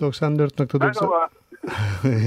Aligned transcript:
94.9 0.00 0.78
Merhaba. 0.78 1.28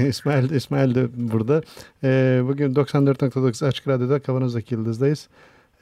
İsmail, 0.08 0.50
İsmail 0.50 0.94
de 0.94 1.08
burada. 1.32 1.62
Ee, 2.04 2.40
bugün 2.44 2.74
94.9 2.74 3.66
Açık 3.66 3.88
Radyo'da 3.88 4.20
Kavanoz'daki 4.20 4.74
Yıldız'dayız. 4.74 5.28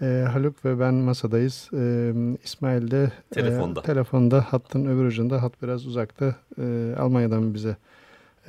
Ee, 0.02 0.24
Haluk 0.32 0.64
ve 0.64 0.80
ben 0.80 0.94
masadayız. 0.94 1.70
Ee, 1.72 2.12
İsmail 2.44 2.90
de 2.90 3.12
Telefonda. 3.30 3.80
E, 3.80 3.82
telefonda 3.82 4.40
hattın 4.40 4.86
öbür 4.86 5.04
ucunda. 5.04 5.42
Hat 5.42 5.52
biraz 5.62 5.86
uzakta. 5.86 6.34
Ee, 6.58 6.94
Almanya'dan 6.98 7.54
bize 7.54 7.76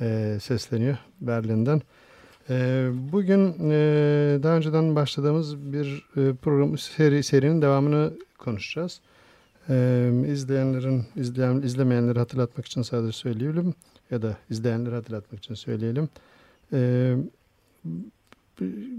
e, 0.00 0.38
sesleniyor. 0.40 0.96
Berlin'den. 1.20 1.82
Ee, 2.50 2.88
bugün 3.12 3.70
e, 3.70 4.38
daha 4.42 4.56
önceden 4.56 4.96
başladığımız 4.96 5.72
bir 5.72 6.04
e, 6.16 6.34
program 6.34 6.78
seri, 6.78 7.22
serinin 7.22 7.62
devamını 7.62 8.12
konuşacağız. 8.38 9.00
Ee, 9.70 10.12
izleyenlerin, 10.28 11.04
izleyen, 11.16 11.62
izlemeyenleri 11.62 12.18
hatırlatmak 12.18 12.66
için 12.66 12.82
sadece 12.82 13.12
söyleyelim 13.12 13.74
ya 14.10 14.22
da 14.22 14.36
izleyenleri 14.50 14.94
hatırlatmak 14.94 15.44
için 15.44 15.54
söyleyelim. 15.54 16.08
Ee, 16.72 17.16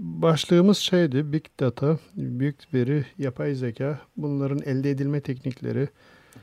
başlığımız 0.00 0.78
şeydi 0.78 1.32
Big 1.32 1.44
Data, 1.60 1.98
büyük 2.16 2.74
veri, 2.74 3.04
yapay 3.18 3.54
zeka, 3.54 4.00
bunların 4.16 4.62
elde 4.62 4.90
edilme 4.90 5.20
teknikleri, 5.20 5.88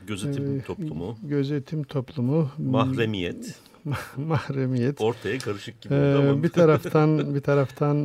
Gözetim 0.06 0.58
e, 0.58 0.62
toplumu, 0.62 1.18
gözetim 1.22 1.82
toplumu, 1.82 2.50
mahremiyet, 2.58 3.58
mahremiyet. 4.16 5.00
ortaya 5.00 5.38
karışık 5.38 5.80
gibi 5.80 5.94
Ee, 5.94 6.14
ama 6.14 6.42
bir 6.42 6.48
taraftan 6.48 7.34
bir 7.34 7.40
taraftan 7.40 7.96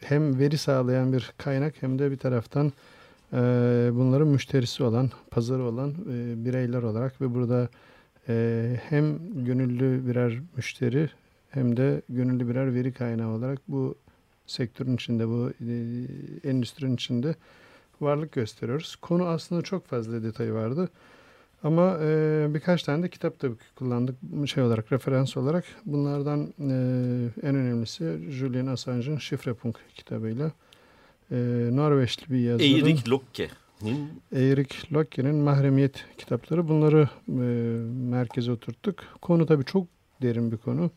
hem 0.00 0.38
veri 0.38 0.58
sağlayan 0.58 1.12
bir 1.12 1.32
kaynak 1.38 1.74
hem 1.82 1.98
de 1.98 2.10
bir 2.10 2.16
taraftan 2.16 2.72
bunların 3.94 4.28
müşterisi 4.28 4.82
olan, 4.82 5.10
pazarı 5.30 5.62
olan 5.62 5.90
e, 5.90 6.44
bireyler 6.44 6.82
olarak 6.82 7.20
ve 7.20 7.34
burada 7.34 7.68
e, 8.28 8.80
hem 8.88 9.18
gönüllü 9.44 10.08
birer 10.08 10.40
müşteri 10.56 11.10
hem 11.50 11.76
de 11.76 12.02
gönüllü 12.08 12.48
birer 12.48 12.74
veri 12.74 12.92
kaynağı 12.92 13.28
olarak 13.28 13.58
bu 13.68 13.94
sektörün 14.46 14.94
içinde, 14.94 15.28
bu 15.28 15.52
e, 15.60 15.72
endüstrinin 16.50 16.94
içinde 16.94 17.34
varlık 18.00 18.32
gösteriyoruz. 18.32 18.96
Konu 18.96 19.26
aslında 19.26 19.62
çok 19.62 19.86
fazla 19.86 20.22
detayı 20.22 20.52
vardı. 20.52 20.88
Ama 21.62 21.98
e, 22.02 22.46
birkaç 22.54 22.82
tane 22.82 23.02
de 23.02 23.08
kitap 23.08 23.42
da 23.42 23.48
kullandık 23.76 24.16
şey 24.46 24.62
olarak, 24.62 24.92
referans 24.92 25.36
olarak. 25.36 25.64
Bunlardan 25.86 26.40
e, 26.60 26.72
en 27.42 27.54
önemlisi 27.54 28.18
Julian 28.30 28.66
Assange'ın 28.66 29.18
Şifrepunk 29.18 29.78
kitabıyla. 29.94 30.52
E, 31.30 31.36
Norveçli 31.76 32.32
bir 32.32 32.38
yazarın 32.38 32.68
Eirik 32.68 33.08
Lokke'nin 33.08 34.22
Erik 34.32 34.92
Lokke'nin 34.92 35.34
Mahremiyet 35.34 36.04
kitapları. 36.18 36.68
Bunları 36.68 37.08
e, 37.28 37.32
merkeze 38.10 38.52
oturttuk. 38.52 38.96
Konu 39.22 39.46
tabii 39.46 39.64
çok 39.64 39.86
derin 40.22 40.52
bir 40.52 40.56
konu. 40.56 40.90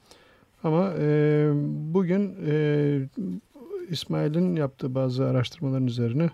Ama 0.63 0.93
e, 0.99 1.49
bugün 1.93 2.35
e, 2.47 2.53
İsmail'in 3.89 4.55
yaptığı 4.55 4.95
bazı 4.95 5.25
araştırmaların 5.25 5.87
üzerine 5.87 6.29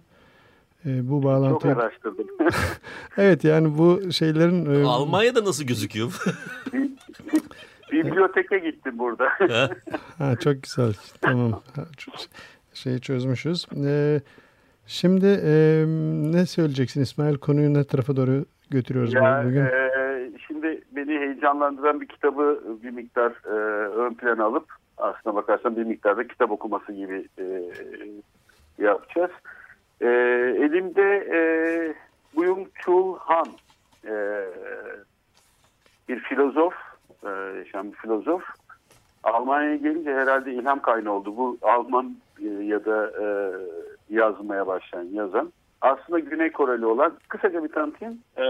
e, 0.86 1.10
bu 1.10 1.16
Çok 1.16 1.24
bağlantıyı... 1.24 1.76
araştırdım. 1.76 2.28
Evet 3.18 3.44
yani 3.44 3.78
bu 3.78 4.12
şeylerin... 4.12 4.84
e, 4.84 4.86
Almanya'da 4.86 5.46
nasıl 5.46 5.64
gözüküyor? 5.64 6.22
Biblioteke 7.92 8.60
gittim 8.60 9.00
burada. 9.00 9.26
Ha? 9.40 9.70
Ha, 10.18 10.36
çok 10.36 10.64
güzel. 10.64 10.94
Tamam. 11.22 11.62
Şeyi 12.78 13.02
çözmüşüz. 13.02 13.68
Ee, 13.86 14.22
şimdi 14.88 15.26
e, 15.26 15.84
ne 16.34 16.46
söyleyeceksin 16.46 17.02
İsmail? 17.02 17.38
Konuyu 17.38 17.74
ne 17.74 17.84
tarafa 17.84 18.16
doğru 18.16 18.46
götürüyoruz 18.70 19.14
ya, 19.14 19.44
bugün? 19.46 19.62
e, 19.62 20.32
şimdi 20.48 20.82
beni 20.92 21.20
heyecanlandıran 21.20 22.02
bir 22.02 22.08
kitabı 22.08 22.64
bir 22.84 22.90
miktar 22.90 23.32
e, 23.46 23.88
ön 23.90 24.14
plana 24.14 24.46
alıp 24.46 24.66
aslına 24.98 25.36
bakarsan 25.36 25.76
bir 25.78 25.84
miktarda 25.84 26.28
kitap 26.28 26.52
okuması 26.52 26.94
gibi 26.94 27.28
e, 27.40 27.64
yapacağız. 28.84 29.32
E, 30.02 30.08
elimde 30.60 31.28
e, 31.34 31.40
Byung 32.38 32.68
Chul 32.76 33.18
Han 33.20 33.48
e, 34.06 34.44
bir 36.10 36.20
filozof, 36.20 36.74
e, 37.24 37.30
yaşayan 37.58 37.92
bir 37.92 37.98
filozof. 37.98 38.44
Almanya'ya 39.24 39.76
gelince 39.76 40.14
herhalde 40.14 40.54
ilham 40.54 40.82
kaynağı 40.82 41.14
oldu. 41.14 41.38
Bu 41.38 41.58
Alman 41.62 42.06
e, 42.06 42.27
ya 42.42 42.86
da 42.86 43.12
e, 43.22 43.26
yazmaya 44.10 44.68
başlayan 44.68 45.08
yazan. 45.12 45.54
Aslında 45.82 46.20
Güney 46.20 46.52
Koreli 46.52 46.86
olan 46.86 47.14
kısaca 47.28 47.64
bir 47.64 47.70
tanıtayım. 47.70 48.18
E, 48.38 48.44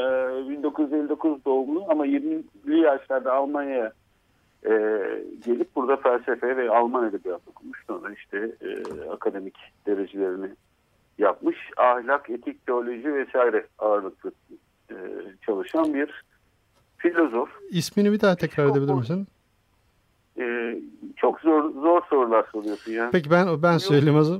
1959 0.49 1.45
doğumlu 1.45 1.85
ama 1.89 2.07
20'li 2.07 2.79
yaşlarda 2.79 3.33
Almanya'ya 3.33 3.91
e, 4.65 4.71
gelip 5.45 5.75
burada 5.75 5.97
felsefe 5.97 6.57
ve 6.57 6.69
Alman 6.69 7.09
edebiyatı 7.09 7.49
okumuş. 7.49 7.83
Sonra 7.87 8.13
işte 8.13 8.51
e, 8.61 8.69
akademik 9.09 9.55
derecelerini 9.87 10.49
yapmış. 11.17 11.57
Ahlak, 11.77 12.29
etik, 12.29 12.65
teoloji 12.65 13.13
vesaire 13.13 13.65
ağırlıklı 13.79 14.31
e, 14.91 14.95
çalışan 15.45 15.93
bir 15.93 16.23
filozof. 16.97 17.49
İsmini 17.69 18.11
bir 18.11 18.21
daha 18.21 18.35
tekrar 18.35 18.65
edebilir 18.65 18.93
misin? 18.93 19.27
Ee, 20.39 20.79
çok 21.15 21.39
zor 21.39 21.71
zor 21.73 22.01
sorular 22.09 22.45
soruyorsun 22.51 22.91
ya. 22.91 23.09
Peki 23.11 23.31
ben 23.31 23.63
ben 23.63 23.77
zaman. 23.77 23.79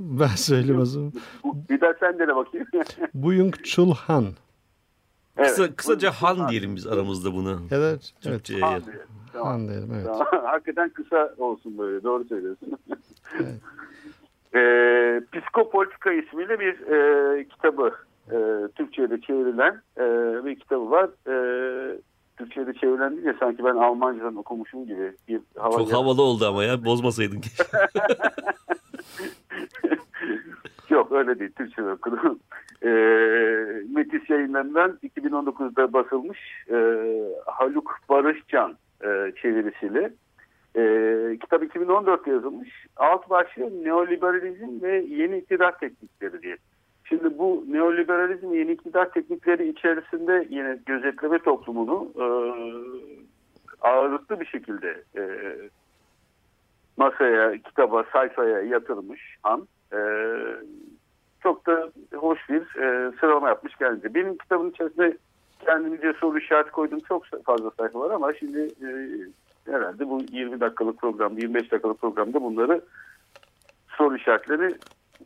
Ben. 0.18 1.12
Bu- 1.44 1.56
Bir 1.70 1.80
daha 1.80 1.94
sen 2.00 2.18
de 2.18 2.28
bakayım. 2.36 2.66
Buyung 3.14 3.54
Chul 3.64 3.94
Han. 3.94 4.24
Evet. 5.36 5.48
Kısa, 5.50 5.76
kısaca 5.76 6.10
Han 6.10 6.48
diyelim 6.48 6.76
biz 6.76 6.86
aramızda 6.86 7.32
da 7.70 7.78
evet, 7.88 8.12
Türkçe'ye. 8.20 8.60
Han 8.60 8.84
diyor. 8.86 8.96
Tamam. 9.32 9.48
Han 9.48 9.68
diyelim 9.68 9.90
evet. 9.94 10.06
Tamam. 10.06 10.26
Hakikaten 10.44 10.88
kısa 10.88 11.34
olsun 11.38 11.78
böyle. 11.78 12.02
Doğru 12.02 12.24
söylüyorsun. 12.24 12.68
Evet. 13.34 13.54
Ee, 14.54 15.20
Psikopolitika 15.32 16.12
ismiyle 16.12 16.60
bir 16.60 16.72
e, 16.86 17.44
kitabı 17.48 17.92
e, 18.30 18.36
Türkçe'de 18.74 19.20
çevrilen 19.20 19.82
e, 19.96 20.04
bir 20.44 20.58
kitabı 20.58 20.90
var. 20.90 21.10
E, 21.26 21.34
Türkçe'de 22.38 22.74
çevrilen 22.74 23.16
değil 23.16 23.26
de 23.26 23.36
sanki 23.40 23.64
ben 23.64 23.76
Almancadan 23.76 24.36
okumuşum 24.36 24.86
gibi 24.86 25.12
bir 25.28 25.40
hava 25.56 25.78
Çok 25.78 25.92
havalı 25.92 26.22
oldu 26.22 26.46
ama 26.46 26.64
ya 26.64 26.84
bozmasaydın. 26.84 27.40
Yok 30.90 31.12
öyle 31.12 31.38
değil. 31.38 31.52
Türkçe 31.52 31.82
okudum. 31.82 32.38
E, 32.82 32.88
Metis 33.94 34.30
yayınlarından 34.30 34.98
2019'da 35.02 35.92
basılmış 35.92 36.38
e, 36.70 36.76
Haluk 37.46 37.98
Barışcan 38.08 38.76
e, 39.04 39.32
çevirisiyle. 39.42 40.12
E, 40.76 40.82
kitap 41.40 41.62
2014'te 41.62 42.30
yazılmış. 42.30 42.86
Alt 42.96 43.30
başlığı 43.30 43.84
neoliberalizm 43.84 44.82
ve 44.82 45.04
yeni 45.08 45.38
iktidar 45.38 45.78
teknikleri 45.78 46.42
diye. 46.42 46.56
Şimdi 47.08 47.38
bu 47.38 47.64
neoliberalizm 47.68 48.54
yeni 48.54 48.72
iktidar 48.72 49.10
teknikleri 49.12 49.68
içerisinde 49.68 50.46
yine 50.50 50.78
gözetleme 50.86 51.38
toplumunu 51.38 52.08
e, 52.16 52.26
ağırlıklı 53.80 54.40
bir 54.40 54.46
şekilde 54.46 55.04
e, 55.16 55.22
masaya, 56.96 57.58
kitaba, 57.58 58.04
sayfaya 58.12 58.60
yatırmış 58.60 59.36
Han. 59.42 59.68
E, 59.92 59.98
çok 61.42 61.66
da 61.66 61.90
hoş 62.14 62.48
bir 62.48 62.60
e, 62.60 63.12
sıralama 63.20 63.48
yapmış 63.48 63.74
kendince. 63.74 64.14
Benim 64.14 64.38
kitabın 64.38 64.70
içerisinde 64.70 65.16
kendimce 65.64 66.12
soru 66.12 66.38
işareti 66.38 66.70
koyduğum 66.70 67.00
çok 67.00 67.26
fazla 67.44 67.70
sayfa 67.70 68.00
var 68.00 68.10
ama 68.10 68.32
şimdi 68.34 68.60
e, 68.60 68.88
herhalde 69.72 70.08
bu 70.08 70.20
20 70.32 70.60
dakikalık 70.60 70.98
programda, 70.98 71.40
25 71.40 71.72
dakikalık 71.72 72.00
programda 72.00 72.42
bunları 72.42 72.80
soru 73.88 74.16
işaretleri 74.16 74.74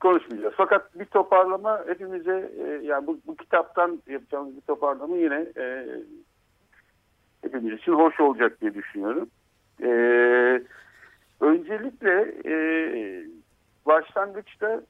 konuşmayacağız. 0.01 0.55
Fakat 0.57 0.99
bir 0.99 1.05
toparlama 1.05 1.85
hepimize 1.87 2.53
e, 2.59 2.87
yani 2.87 3.07
bu, 3.07 3.19
bu 3.27 3.37
kitaptan 3.37 4.03
yapacağımız 4.07 4.57
bir 4.57 4.61
toparlama 4.61 5.17
yine 5.17 5.47
e, 5.57 5.87
hepimiz 7.43 7.79
için 7.79 7.93
hoş 7.93 8.21
olacak 8.21 8.61
diye 8.61 8.75
düşünüyorum. 8.75 9.29
E, 9.83 9.91
öncelikle 11.41 12.35
e, 12.45 12.55
başlangıçta 13.87 14.83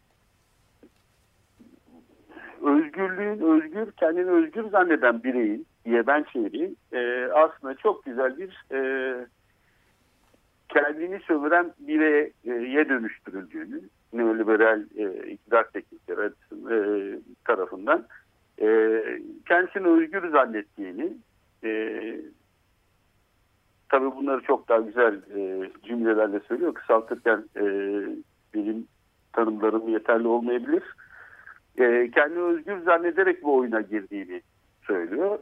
özgürlüğün 2.62 3.40
özgür, 3.40 3.92
kendini 3.92 4.30
özgür 4.30 4.70
zanneden 4.70 5.22
bireyin 5.22 5.66
diye 5.84 6.06
ben 6.06 6.22
çevireyim. 6.22 6.76
E, 6.92 7.26
aslında 7.32 7.74
çok 7.74 8.04
güzel 8.04 8.38
bir 8.38 8.64
e, 8.72 8.80
kendini 10.68 11.20
sömüren 11.20 11.72
bireye 11.78 12.88
dönüştürüldüğünü 12.88 13.80
neoliberal 14.12 14.84
e, 14.96 15.30
iktidar 15.30 15.70
teknikleri 15.70 16.32
e, 16.70 16.76
tarafından 17.44 18.06
e, 18.60 19.00
kendisini 19.48 19.86
özgür 19.86 20.30
zannettiğini 20.30 21.12
e, 21.64 21.92
tabii 23.88 24.16
bunları 24.16 24.40
çok 24.40 24.68
daha 24.68 24.80
güzel 24.80 25.14
e, 25.14 25.70
cümlelerle 25.82 26.40
söylüyor. 26.40 26.74
Kısaltırken 26.74 27.44
e, 27.56 27.64
benim 28.54 28.86
tanımlarım 29.32 29.88
yeterli 29.88 30.28
olmayabilir. 30.28 30.82
E, 31.78 32.10
kendini 32.10 32.42
özgür 32.42 32.78
zannederek 32.78 33.42
bu 33.42 33.56
oyuna 33.56 33.80
girdiğini 33.80 34.42
söylüyor. 34.86 35.38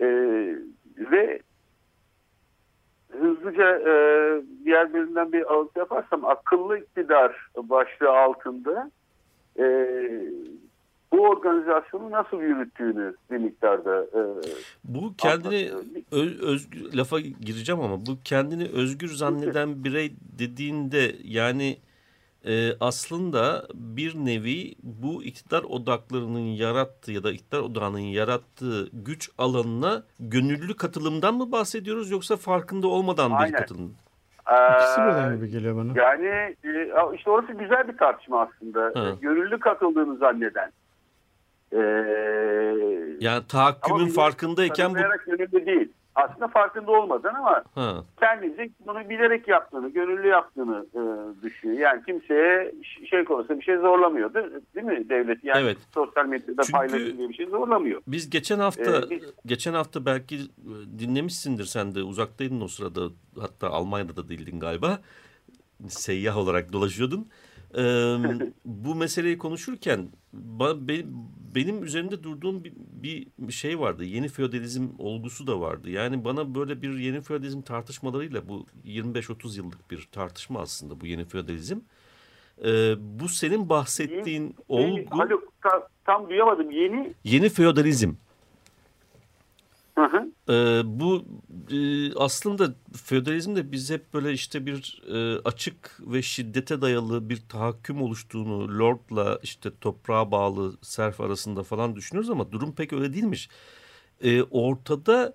E, 0.00 0.06
ve 0.98 1.40
hızlıca 3.20 3.78
e, 3.78 3.92
diğer 4.64 4.92
bölümden 4.92 5.32
bir 5.32 5.52
alıntı 5.52 5.78
yaparsam 5.78 6.24
akıllı 6.24 6.78
iktidar 6.78 7.46
başlığı 7.56 8.10
altında 8.10 8.90
e, 9.58 9.64
bu 11.12 11.20
organizasyonu 11.20 12.10
nasıl 12.10 12.40
yürüttüğünü 12.40 13.14
bir 13.30 13.36
miktarda 13.36 14.02
e, 14.02 14.20
bu 14.84 15.14
kendini 15.18 15.70
öz, 16.12 16.42
özgür 16.42 16.92
lafa 16.92 17.20
gireceğim 17.20 17.80
ama 17.80 18.06
bu 18.06 18.18
kendini 18.24 18.68
özgür 18.68 19.08
zanneden 19.08 19.84
birey 19.84 20.12
dediğinde 20.38 21.12
yani 21.24 21.76
e, 22.46 22.78
aslında 22.80 23.66
bir 23.74 24.14
nevi 24.14 24.74
bu 24.82 25.22
iktidar 25.22 25.62
odaklarının 25.62 26.38
yarattığı 26.38 27.12
ya 27.12 27.24
da 27.24 27.32
iktidar 27.32 27.60
odağının 27.60 27.98
yarattığı 27.98 28.88
güç 28.92 29.30
alanına 29.38 30.02
gönüllü 30.20 30.76
katılımdan 30.76 31.34
mı 31.34 31.52
bahsediyoruz 31.52 32.10
yoksa 32.10 32.36
farkında 32.36 32.88
olmadan 32.88 33.30
Aynen. 33.30 33.52
bir 33.52 33.58
katılım? 33.58 33.94
İkisi 34.76 35.00
birden 35.00 35.36
gibi 35.36 35.50
geliyor 35.50 35.76
bana. 35.76 36.00
Yani 36.00 36.26
e, 36.64 36.90
işte 37.16 37.30
orası 37.30 37.52
güzel 37.52 37.88
bir 37.88 37.96
tartışma 37.96 38.40
aslında. 38.40 39.00
Ha. 39.00 39.16
Gönüllü 39.20 39.60
katıldığını 39.60 40.16
zanneden. 40.16 40.72
E, 41.72 41.78
Yani 43.20 43.46
tahakkümün 43.48 44.06
farkındayken 44.06 44.90
bu... 44.90 44.98
gönüllü 45.26 45.66
değil. 45.66 45.92
Aslında 46.14 46.48
farkında 46.48 46.90
olmadan 46.90 47.34
ama 47.34 47.64
Ha. 47.74 48.04
kendince 48.20 48.70
bunu 48.86 49.08
bilerek 49.08 49.48
yaptığını, 49.48 49.88
gönüllü 49.88 50.26
yaptığını 50.28 50.86
e, 50.94 51.00
düşünüyor. 51.42 51.78
Yani 51.78 52.02
kimseye 52.06 52.72
şey 53.10 53.24
konusunda 53.24 53.58
bir 53.60 53.64
şey 53.64 53.76
zorlamıyor 53.76 54.34
değil, 54.34 54.46
değil 54.74 54.86
mi 54.86 55.08
devlet? 55.08 55.44
Yani 55.44 55.62
Evet. 55.62 55.78
sosyal 55.94 56.26
medyada 56.26 56.62
paylaşım 56.72 57.18
diye 57.18 57.28
bir 57.28 57.34
şey 57.34 57.46
zorlamıyor. 57.46 58.02
Biz 58.06 58.30
geçen 58.30 58.58
hafta 58.58 58.90
Ee, 59.06 59.10
biz- 59.10 59.34
geçen 59.46 59.74
hafta 59.74 60.06
belki 60.06 60.36
e, 60.36 60.98
dinlemişsindir 60.98 61.64
sen 61.64 61.94
de 61.94 62.02
uzaktaydın 62.02 62.60
o 62.60 62.68
sırada 62.68 63.00
hatta 63.40 63.68
Almanya'da 63.70 64.16
da 64.16 64.28
değildin 64.28 64.60
galiba 64.60 64.98
seyyah 65.88 66.36
olarak 66.36 66.72
dolaşıyordun. 66.72 67.28
Ee, 67.78 67.82
bu 68.64 68.94
meseleyi 68.94 69.38
konuşurken 69.38 70.08
benim 71.54 71.84
üzerinde 71.84 72.22
durduğum 72.22 72.64
bir, 72.64 73.26
bir 73.38 73.52
şey 73.52 73.80
vardı. 73.80 74.04
Yeni 74.04 74.28
feodalizm 74.28 74.88
olgusu 74.98 75.46
da 75.46 75.60
vardı. 75.60 75.90
Yani 75.90 76.24
bana 76.24 76.54
böyle 76.54 76.82
bir 76.82 76.98
yeni 76.98 77.20
feodalizm 77.20 77.60
tartışmalarıyla 77.62 78.48
bu 78.48 78.66
25-30 78.86 79.56
yıllık 79.56 79.90
bir 79.90 80.08
tartışma 80.12 80.60
aslında 80.60 81.00
bu 81.00 81.06
yeni 81.06 81.24
feodalizm. 81.24 81.78
Ee, 82.64 82.94
bu 83.20 83.28
senin 83.28 83.68
bahsettiğin 83.68 84.42
Yeni- 84.42 84.54
olgu 84.68 85.18
Haluk, 85.18 85.52
ta- 85.62 85.88
tam 86.04 86.30
duyamadım. 86.30 86.70
Yeni 86.70 87.14
yeni 87.24 87.48
feodalizm. 87.48 88.12
Ee, 90.48 90.82
bu 90.84 91.24
e, 91.70 92.14
aslında 92.14 92.74
feodalizmde 92.96 93.72
biz 93.72 93.90
hep 93.90 94.14
böyle 94.14 94.32
işte 94.32 94.66
bir 94.66 95.02
e, 95.08 95.38
açık 95.44 96.00
ve 96.00 96.22
şiddete 96.22 96.80
dayalı 96.80 97.28
bir 97.28 97.42
tahakküm 97.48 98.02
oluştuğunu 98.02 98.78
lordla 98.78 99.38
işte 99.42 99.70
toprağa 99.80 100.30
bağlı 100.30 100.76
serf 100.82 101.20
arasında 101.20 101.62
falan 101.62 101.96
düşünüyoruz 101.96 102.30
ama 102.30 102.52
durum 102.52 102.74
pek 102.74 102.92
öyle 102.92 103.14
değilmiş. 103.14 103.48
Ee, 104.20 104.42
ortada 104.42 105.34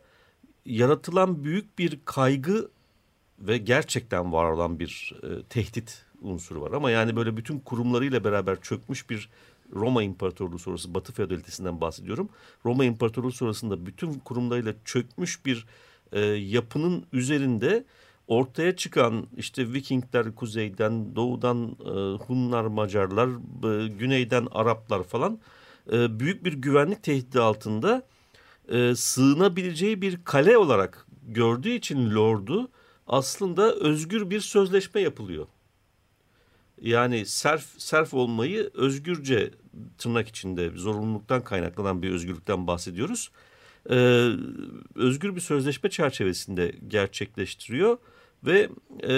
yaratılan 0.66 1.44
büyük 1.44 1.80
bir 1.80 2.00
kaygı 2.06 2.70
ve 3.40 3.58
gerçekten 3.58 4.34
var 4.34 4.52
olan 4.52 4.80
bir 4.80 5.14
e, 5.24 5.44
tehdit 5.44 6.06
unsuru 6.22 6.62
var. 6.62 6.72
Ama 6.72 6.92
yani 6.92 7.16
böyle 7.16 7.38
bütün 7.38 7.60
kurumlarıyla 7.60 8.24
beraber 8.24 8.62
çökmüş 8.62 9.10
bir 9.10 9.30
Roma 9.74 10.04
İmparatorluğu 10.04 10.60
sonrası 10.60 10.94
Batı 10.94 11.14
feodalitesinden 11.14 11.82
bahsediyorum. 11.82 12.30
Roma 12.66 12.86
İmparatorluğu 12.86 13.32
sonrasında 13.32 13.86
bütün 13.86 14.14
kurumlarıyla 14.14 14.74
çökmüş 14.86 15.46
bir 15.46 15.66
e, 16.12 16.20
yapının 16.26 17.06
üzerinde 17.14 17.86
ortaya 18.28 18.76
çıkan 18.76 19.28
işte 19.38 19.74
Vikingler 19.74 20.36
kuzeyden, 20.36 21.16
doğudan 21.16 21.76
e, 21.86 22.24
Hunlar, 22.24 22.66
Macarlar, 22.66 23.28
e, 23.28 23.88
güneyden 23.88 24.48
Araplar 24.52 25.04
falan 25.04 25.40
e, 25.92 26.20
büyük 26.20 26.46
bir 26.46 26.54
güvenlik 26.54 27.04
tehdidi 27.04 27.40
altında 27.40 28.04
e, 28.70 28.96
sığınabileceği 28.96 30.02
bir 30.02 30.24
kale 30.24 30.58
olarak 30.58 31.08
gördüğü 31.28 31.70
için 31.72 32.16
Lord'u 32.16 32.70
aslında 33.08 33.74
özgür 33.74 34.30
bir 34.30 34.40
sözleşme 34.40 35.02
yapılıyor. 35.02 35.48
Yani 36.82 37.26
serf 37.26 37.66
serf 37.78 38.14
olmayı 38.14 38.70
özgürce 38.74 39.52
tırnak 39.98 40.28
içinde 40.28 40.70
zorunluluktan 40.70 41.44
kaynaklanan 41.44 42.02
bir 42.02 42.12
özgürlükten 42.12 42.68
bahsediyoruz. 42.68 43.32
Ee, 43.90 44.30
özgür 44.96 45.36
bir 45.36 45.42
sözleşme 45.42 45.90
çerçevesinde 45.90 46.76
gerçekleştiriyor 46.88 47.98
ve 48.44 48.70
e, 49.04 49.14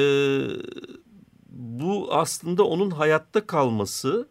bu 1.49 2.13
aslında 2.13 2.63
onun 2.63 2.91
hayatta 2.91 3.47
kalması 3.47 4.27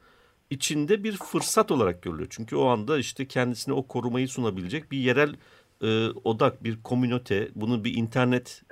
içinde 0.50 1.04
bir 1.04 1.16
fırsat 1.16 1.70
olarak 1.70 2.02
görülüyor. 2.02 2.28
Çünkü 2.30 2.56
o 2.56 2.66
anda 2.66 2.98
işte 2.98 3.28
kendisine 3.28 3.74
o 3.74 3.86
korumayı 3.86 4.28
sunabilecek 4.28 4.92
bir 4.92 4.98
yerel 4.98 5.34
e, 5.82 6.08
odak, 6.24 6.64
bir 6.64 6.82
komünote, 6.82 7.48
bunu 7.54 7.84
bir 7.84 7.94
internet 7.94 8.62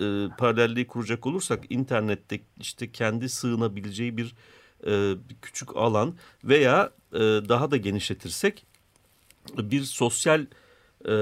e, 0.00 0.28
paralelliği 0.38 0.86
kuracak 0.86 1.26
olursak 1.26 1.64
internette 1.70 2.40
işte 2.60 2.92
kendi 2.92 3.28
sığınabileceği 3.28 4.16
bir, 4.16 4.34
e, 4.86 5.14
küçük 5.42 5.76
alan 5.76 6.14
veya 6.44 6.90
e, 7.12 7.18
daha 7.20 7.70
da 7.70 7.76
genişletirsek 7.76 8.66
bir 9.58 9.82
sosyal 9.82 10.46
e, 11.08 11.14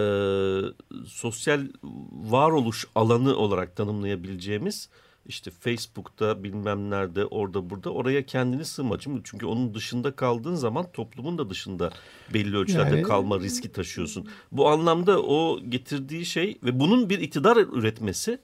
sosyal 1.06 1.66
varoluş 2.12 2.86
alanı 2.94 3.36
olarak 3.36 3.76
tanımlayabileceğimiz 3.76 4.88
işte 5.26 5.50
Facebook'ta 5.50 6.44
bilmem 6.44 6.90
nerede 6.90 7.26
orada 7.26 7.70
burada 7.70 7.90
oraya 7.90 8.26
kendini 8.26 8.64
sığma. 8.64 8.98
Çünkü, 8.98 9.20
çünkü 9.24 9.46
onun 9.46 9.74
dışında 9.74 10.16
kaldığın 10.16 10.54
zaman 10.54 10.92
toplumun 10.92 11.38
da 11.38 11.50
dışında 11.50 11.90
belli 12.34 12.56
ölçülerde 12.56 12.94
Yani- 12.94 13.02
kalma 13.02 13.40
riski 13.40 13.72
taşıyorsun. 13.72 14.28
Bu 14.52 14.68
anlamda 14.68 15.22
o 15.22 15.60
getirdiği 15.68 16.26
şey 16.26 16.58
ve 16.64 16.80
bunun 16.80 17.10
bir 17.10 17.18
iktidar 17.18 17.56
üretmesi 17.56 18.38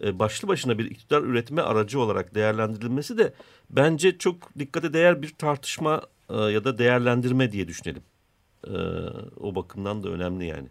başlı 0.00 0.48
başına 0.48 0.78
bir 0.78 0.90
iktidar 0.90 1.22
üretme 1.22 1.62
aracı 1.62 2.00
olarak 2.00 2.34
değerlendirilmesi 2.34 3.18
de 3.18 3.32
bence 3.70 4.18
çok 4.18 4.34
dikkate 4.58 4.92
değer 4.92 5.22
bir 5.22 5.28
tartışma 5.28 6.00
e, 6.30 6.36
ya 6.36 6.64
da 6.64 6.78
değerlendirme 6.78 7.52
diye 7.52 7.68
düşünelim. 7.68 8.02
E, 8.66 8.74
o 9.40 9.54
bakımdan 9.54 10.02
da 10.02 10.08
önemli 10.08 10.44
yani. 10.46 10.68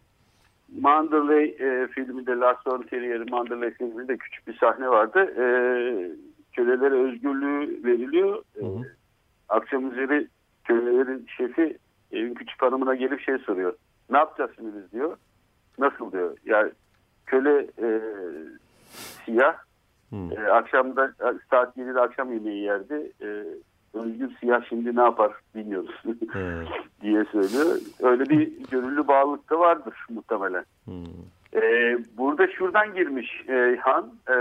Manderley 0.80 1.44
e, 1.44 1.88
filminde 1.88 2.32
Lars 2.32 2.68
von 2.68 2.82
Trier'in 2.82 3.30
Manderley 3.30 3.72
filminde 3.74 4.18
küçük 4.18 4.48
bir 4.48 4.58
sahne 4.58 4.88
vardı. 4.88 5.20
E, 5.20 5.44
kölelere 6.56 6.96
özgürlüğü 6.96 7.84
veriliyor. 7.84 8.44
E, 8.56 8.66
Hı 8.66 8.86
akşam 9.52 9.92
üzeri 9.92 10.28
kölelerin 10.64 11.28
şefi 11.38 11.78
evin 12.12 12.34
küçük 12.34 12.62
hanımına 12.62 12.96
gelip 12.96 13.22
şey 13.22 13.38
soruyor. 13.38 13.74
Ne 14.10 14.18
yapacağız 14.18 14.52
şimdi 14.56 14.70
biz 14.76 14.92
diyor. 14.92 15.18
Nasıl 15.80 16.12
diyor. 16.12 16.38
Yani 16.46 16.72
köle 17.26 17.68
e, 17.82 17.88
siyah 19.26 19.56
Hı. 20.10 20.16
e, 20.16 20.52
akşamda 20.52 21.12
saat 21.50 21.78
7'de 21.78 22.00
akşam 22.02 22.34
yemeği 22.34 22.64
yerdi. 22.64 23.12
E, 23.22 23.28
özgür 23.94 24.30
siyah 24.40 24.62
şimdi 24.70 24.96
ne 24.96 25.02
yapar 25.02 25.32
bilmiyoruz 25.56 26.04
diye 27.02 27.26
söylüyor. 27.26 27.78
Öyle 28.02 28.30
bir 28.30 28.52
gönüllü 28.72 29.08
bağlılık 29.08 29.50
da 29.50 29.60
vardır 29.60 30.06
muhtemelen. 30.10 30.66
Hı. 30.86 30.92
Ee, 31.54 31.98
burada 32.18 32.48
şuradan 32.48 32.94
girmiş 32.94 33.44
e, 33.50 33.78
Han. 33.82 34.12
E, 34.28 34.34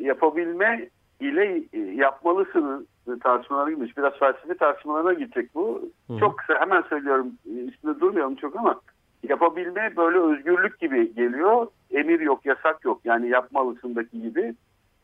yapabilme 0.00 0.88
ile 1.20 1.62
e, 1.72 1.78
yapmalısını 1.78 2.82
tartışmalara 3.22 3.70
girmiş. 3.70 3.96
Biraz 3.96 4.12
felsefi 4.18 4.56
tartışmalara 4.58 5.12
gidecek 5.12 5.54
bu. 5.54 5.82
Hı. 6.10 6.18
Çok 6.20 6.38
kısa 6.38 6.60
hemen 6.60 6.82
söylüyorum. 6.82 7.32
e, 7.46 7.58
Üstünde 7.64 8.00
durmayalım 8.00 8.34
çok 8.34 8.56
ama 8.56 8.80
yapabilme 9.28 9.92
böyle 9.96 10.18
özgürlük 10.18 10.80
gibi 10.80 11.14
geliyor. 11.14 11.66
Emir 11.94 12.20
yok, 12.20 12.46
yasak 12.46 12.84
yok. 12.84 13.00
Yani 13.04 13.28
yapmalısındaki 13.28 14.22
gibi. 14.22 14.54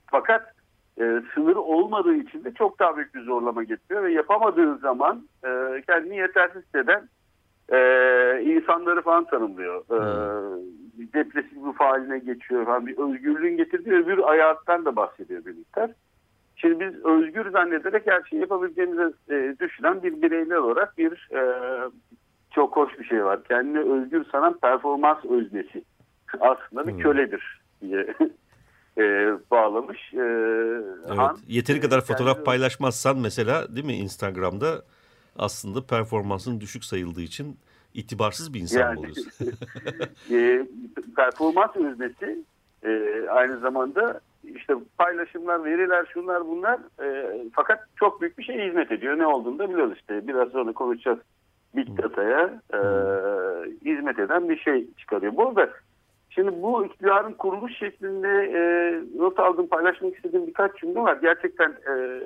Fakat 0.07 0.55
e, 1.01 1.23
sınır 1.35 1.57
olmadığı 1.57 2.15
için 2.15 2.45
de 2.45 2.55
çok 2.55 2.79
daha 2.79 2.97
büyük 2.97 3.15
bir 3.15 3.23
zorlama 3.23 3.63
getiriyor 3.63 4.03
ve 4.03 4.13
yapamadığı 4.13 4.79
zaman 4.79 5.29
e, 5.45 5.83
kendini 5.87 6.17
yetersiz 6.17 6.63
hisseden 6.63 7.09
e, 7.73 7.79
insanları 8.43 9.03
falan 9.03 9.25
tanımlıyor. 9.25 9.85
E, 9.91 10.01
bir 10.99 11.13
depresif 11.13 11.57
ruh 11.65 11.75
haline 11.79 12.19
geçiyor. 12.19 12.67
Yani 12.69 12.87
bir 12.87 12.99
özgürlüğün 12.99 13.57
getirdiği 13.57 13.95
öbür 13.95 14.19
hayattan 14.19 14.85
da 14.85 14.97
bahsediyor 14.97 15.45
bir 15.45 15.55
miktar. 15.55 15.91
Şimdi 16.57 16.81
biz 16.81 17.05
özgür 17.05 17.51
zannederek 17.51 18.07
her 18.07 18.23
şeyi 18.23 18.41
yapabileceğimizi 18.41 19.15
e, 19.31 19.55
düşünen 19.61 20.03
bir 20.03 20.23
bireyler 20.23 20.57
olarak 20.57 20.99
bir 20.99 21.29
e, 21.33 21.43
çok 22.51 22.77
hoş 22.77 22.99
bir 22.99 23.05
şey 23.05 23.25
var. 23.25 23.45
Kendini 23.45 23.79
özgür 23.79 24.25
sanan 24.25 24.59
performans 24.59 25.25
öznesi. 25.25 25.85
Aslında 26.41 26.87
bir 26.87 26.93
Hmm. 26.93 26.99
köledir 27.01 27.61
diye 27.83 28.15
e, 28.99 29.33
bağlamış. 29.51 30.15
E, 30.15 30.19
Evet. 30.19 31.19
Han. 31.19 31.39
Yeteri 31.49 31.81
kadar 31.81 32.01
fotoğraf 32.01 32.35
kendi- 32.35 32.45
paylaşmazsan 32.45 33.19
mesela 33.19 33.77
değil 33.77 33.87
mi 33.87 33.93
Instagram'da 33.97 34.83
aslında 35.39 35.87
performansın 35.87 36.61
düşük 36.61 36.85
sayıldığı 36.85 37.21
için 37.23 37.57
itibarsız 37.95 38.55
bir 38.55 38.61
insan 38.61 38.81
Yani. 38.81 38.99
oluyorsun? 38.99 39.27
e, 40.31 40.67
performans 41.17 41.77
öznesi 41.77 42.45
e, 42.85 43.25
aynı 43.31 43.59
zamanda 43.59 44.21
işte 44.55 44.75
paylaşımlar, 44.99 45.65
veriler, 45.65 46.07
şunlar 46.15 46.47
bunlar 46.49 46.79
e, 47.03 47.37
fakat 47.53 47.81
çok 47.97 48.21
büyük 48.21 48.39
bir 48.39 48.45
şeye 48.45 48.69
hizmet 48.69 48.93
ediyor. 48.93 49.19
Ne 49.19 49.27
olduğunu 49.27 49.59
da 49.59 49.71
biliyoruz 49.71 49.95
işte. 50.01 50.29
Biraz 50.29 50.49
sonra 50.49 50.73
konuşacağız. 50.73 51.19
Big 51.77 52.03
Data'ya 52.03 52.61
e, 52.73 52.79
hizmet 53.85 54.19
eden 54.19 54.49
bir 54.49 54.59
şey 54.59 54.87
çıkarıyor. 54.99 55.37
Bu 55.37 55.49
arada 55.49 55.71
şimdi 56.31 56.63
bu 56.63 56.87
iktidarın 56.87 57.33
kuruluş 57.33 57.79
şeklinde 57.79 58.29
e, 58.29 58.61
not 59.19 59.39
aldım, 59.39 59.67
paylaşmak 59.67 60.17
istediğim 60.17 60.47
birkaç 60.47 60.77
cümle 60.77 61.01
var. 61.01 61.19
Gerçekten 61.23 61.71
e, 61.71 62.23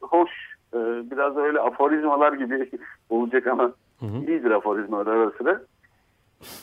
hoş, 0.00 0.30
e, 0.74 0.78
biraz 1.10 1.36
da 1.36 1.40
öyle 1.40 1.60
aforizmalar 1.60 2.32
gibi 2.32 2.70
olacak 3.10 3.46
ama 3.46 3.72
Hı 4.00 4.06
hı. 4.06 4.18
iyidir 4.18 4.50
aforizmalar 4.50 5.06
ara 5.06 5.30
sıra. 5.30 5.62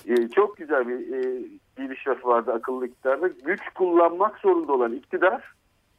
Ee, 0.08 0.28
çok 0.28 0.58
güzel 0.58 0.88
bir 0.88 1.14
e, 1.14 1.42
giriş 1.78 2.08
lafı 2.08 2.28
vardı 2.28 2.54
akıllı 2.54 2.88
iktidarda. 2.88 3.28
Güç 3.28 3.62
kullanmak 3.76 4.38
zorunda 4.38 4.74
olan 4.74 4.94
iktidar, 4.94 5.54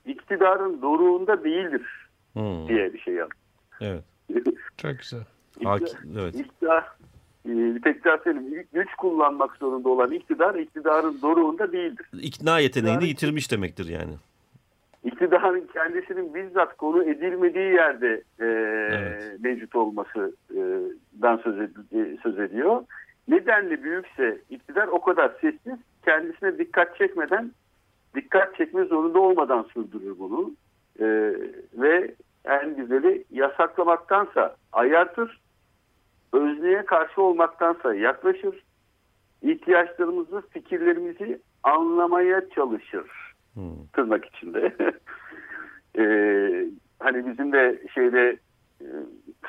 iktidarın 0.06 0.82
doruğunda 0.82 1.44
değildir 1.44 2.08
Hmm, 2.32 2.68
diye 2.68 2.92
bir 2.92 2.98
şey 2.98 3.14
yaptı. 3.14 3.38
Evet. 3.80 4.04
Çok 4.76 4.98
güzel. 4.98 5.20
Hakim, 5.64 6.18
evet. 6.20 6.34
İktidar, 6.34 6.82
e, 6.82 6.86
bir 7.48 7.82
tekrar 7.82 8.18
söyleyeyim, 8.18 8.52
gü- 8.54 8.66
güç 8.72 8.94
kullanmak 8.94 9.56
zorunda 9.56 9.88
olan 9.88 10.12
iktidar, 10.12 10.54
iktidarın 10.54 11.18
doruğunda 11.22 11.72
değildir. 11.72 12.06
İkna 12.22 12.58
yeteneğini 12.58 12.94
Yani- 12.94 13.08
yitirmiş 13.08 13.52
demektir 13.52 13.88
yani. 13.88 14.12
İktidarın 15.04 15.68
kendisinin 15.72 16.34
bizzat 16.34 16.76
konu 16.76 17.04
edilmediği 17.04 17.74
yerde 17.74 18.22
e, 18.40 18.44
Evet. 18.44 19.40
mevcut 19.40 19.76
olmasından 19.76 21.36
söz, 21.36 21.56
ed- 21.56 22.14
e, 22.14 22.16
söz 22.22 22.38
ediyor. 22.38 22.84
Nedenli 23.28 23.82
büyükse 23.82 24.38
iktidar 24.50 24.86
o 24.88 25.00
kadar 25.00 25.32
sessiz, 25.40 25.78
kendisine 26.04 26.58
dikkat 26.58 26.96
çekmeden, 26.96 27.50
dikkat 28.16 28.56
çekme 28.56 28.84
zorunda 28.84 29.18
olmadan 29.20 29.66
sürdürür 29.74 30.18
bunu. 30.18 30.50
E, 31.00 31.06
ve 31.74 32.14
en 32.44 32.76
güzeli 32.76 33.24
yasaklamaktansa 33.30 34.56
ayartır, 34.72 35.40
özneye 36.32 36.84
karşı 36.84 37.22
olmaktansa 37.22 37.94
yaklaşır, 37.94 38.62
ihtiyaçlarımızı, 39.42 40.42
fikirlerimizi 40.50 41.40
anlamaya 41.62 42.48
çalışır 42.54 43.06
Hmm. 43.54 43.86
tırnak 43.92 44.24
içinde. 44.24 44.76
Ee, 45.98 46.64
hani 46.98 47.26
bizim 47.30 47.52
de 47.52 47.82
şeyde 47.94 48.38
e, 48.80 48.86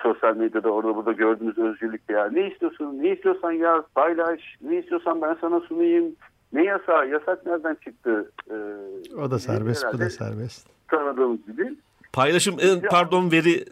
sosyal 0.01 0.35
medyada 0.35 0.69
orada 0.69 0.95
burada 0.95 1.11
gördüğümüz 1.11 1.57
özgürlük 1.57 2.01
ya 2.09 2.29
ne 2.31 2.47
istiyorsun 2.51 2.99
ne 3.03 3.09
istiyorsan 3.11 3.51
yaz 3.51 3.83
paylaş 3.95 4.41
ne 4.61 4.77
istiyorsan 4.79 5.21
ben 5.21 5.37
sana 5.41 5.59
sunayım 5.59 6.15
ne 6.53 6.63
yasağı 6.63 7.09
yasak 7.09 7.45
nereden 7.45 7.75
çıktı 7.75 8.31
ee, 8.51 8.53
O 9.15 9.31
da 9.31 9.39
serbest, 9.39 9.85
bu 9.93 9.99
da 9.99 10.09
serbest. 10.09 10.67
tanıdığımız 10.87 11.45
gibi 11.45 11.75
Paylaşım, 12.13 12.55
e, 12.59 12.81
pardon 12.89 13.31
veri 13.31 13.65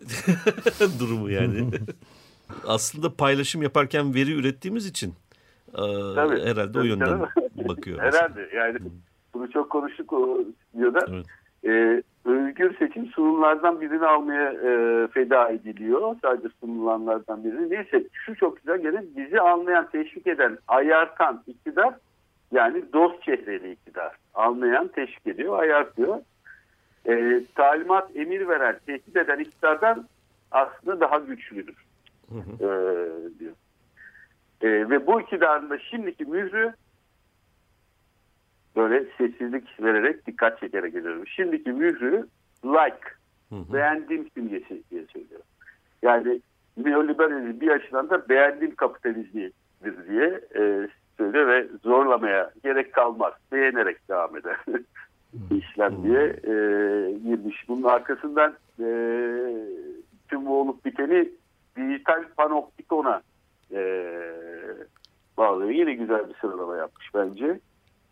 durumu 1.00 1.30
yani. 1.30 1.70
Aslında 2.68 3.16
paylaşım 3.16 3.62
yaparken 3.62 4.14
veri 4.16 4.34
ürettiğimiz 4.34 4.86
için 4.86 5.14
e, 5.74 5.82
Tabii, 6.16 6.42
herhalde 6.42 6.70
o 6.70 6.72
tabii 6.82 6.88
yönden 6.88 7.06
canım. 7.06 7.28
bakıyor. 7.68 8.00
aslında. 8.00 8.24
herhalde 8.24 8.50
yani 8.56 8.78
bunu 9.34 9.52
çok 9.52 9.70
konuştuk 9.70 10.14
o 10.14 10.40
videoda 10.76 11.06
Evet. 11.10 11.26
Ee, 11.66 12.04
özgür 12.26 12.78
seçim 12.78 13.06
sunumlardan 13.06 13.82
birini 13.82 14.06
almaya 14.06 14.52
e, 14.54 15.08
feda 15.08 15.50
ediliyor. 15.50 16.16
Sadece 16.22 16.48
sunulanlardan 16.60 17.44
birini. 17.44 17.70
Neyse 17.70 18.04
şu 18.14 18.36
çok 18.36 18.58
güzel 18.58 18.82
gene 18.82 19.04
bizi 19.18 19.42
anlayan, 19.42 19.90
teşvik 19.90 20.28
eden, 20.28 20.58
ayartan 20.68 21.44
iktidar 21.48 21.94
yani 22.52 22.84
dost 22.94 23.24
çehreli 23.24 23.72
iktidar. 23.72 24.16
Anlayan, 24.34 24.88
teşvik 24.88 25.28
ediyor, 25.28 25.60
ayartıyor. 25.60 26.18
Ee, 27.08 27.42
talimat, 27.56 28.16
emir 28.16 28.48
veren, 28.48 28.80
tehdit 28.86 29.18
eden 29.18 29.40
iktidardan 29.40 30.06
aslında 30.52 31.00
daha 31.00 31.18
güçlüdür. 31.18 31.76
Hı 32.30 32.36
hı. 32.36 32.52
Ee, 32.64 33.40
diyor. 33.40 33.54
Ee, 34.62 34.90
ve 34.90 35.08
bu 35.08 35.22
iktidarın 35.22 35.70
da 35.70 35.80
şimdiki 35.80 36.26
mührü 36.26 36.74
böyle 38.76 39.06
sessizlik 39.18 39.84
vererek 39.84 40.28
dikkat 40.28 40.60
çekerek 40.60 40.96
ediyorum. 40.96 41.28
Şimdiki 41.28 41.72
mührü 41.72 42.28
like, 42.66 43.08
Hı 43.50 43.56
hı. 43.56 43.74
beğendiğim 43.74 44.30
simgesi 44.34 44.84
diye 44.92 45.06
söylüyor. 45.14 45.42
Yani 46.02 46.42
neoliberalizm 46.78 47.62
bir 47.62 47.68
açıdan 47.68 48.10
da 48.10 48.30
beğendiğim 48.30 48.76
kapitalizmidir 48.76 49.54
diye 50.10 50.42
e, 50.56 50.88
söylüyor 51.18 51.48
ve 51.48 51.68
zorlamaya 51.84 52.52
gerek 52.64 52.94
kalmaz. 52.94 53.34
Beğenerek 53.52 54.10
devam 54.10 54.38
eder. 54.38 54.58
işlem 55.52 56.04
diye 56.04 56.24
e, 56.24 56.54
girmiş. 57.12 57.70
Bunun 57.70 57.84
arkasından 57.84 58.54
e, 58.80 58.88
tüm 60.28 60.46
bu 60.46 60.62
olup 60.62 60.86
biteni 60.86 61.30
dijital 61.78 62.24
panoptikona 62.38 63.22
e, 63.72 63.82
bağlıyor. 65.38 65.70
Yine 65.70 65.94
güzel 65.94 66.30
bir 66.30 66.36
sıralama 66.42 66.78
yapmış 66.78 67.10
bence. 67.14 67.60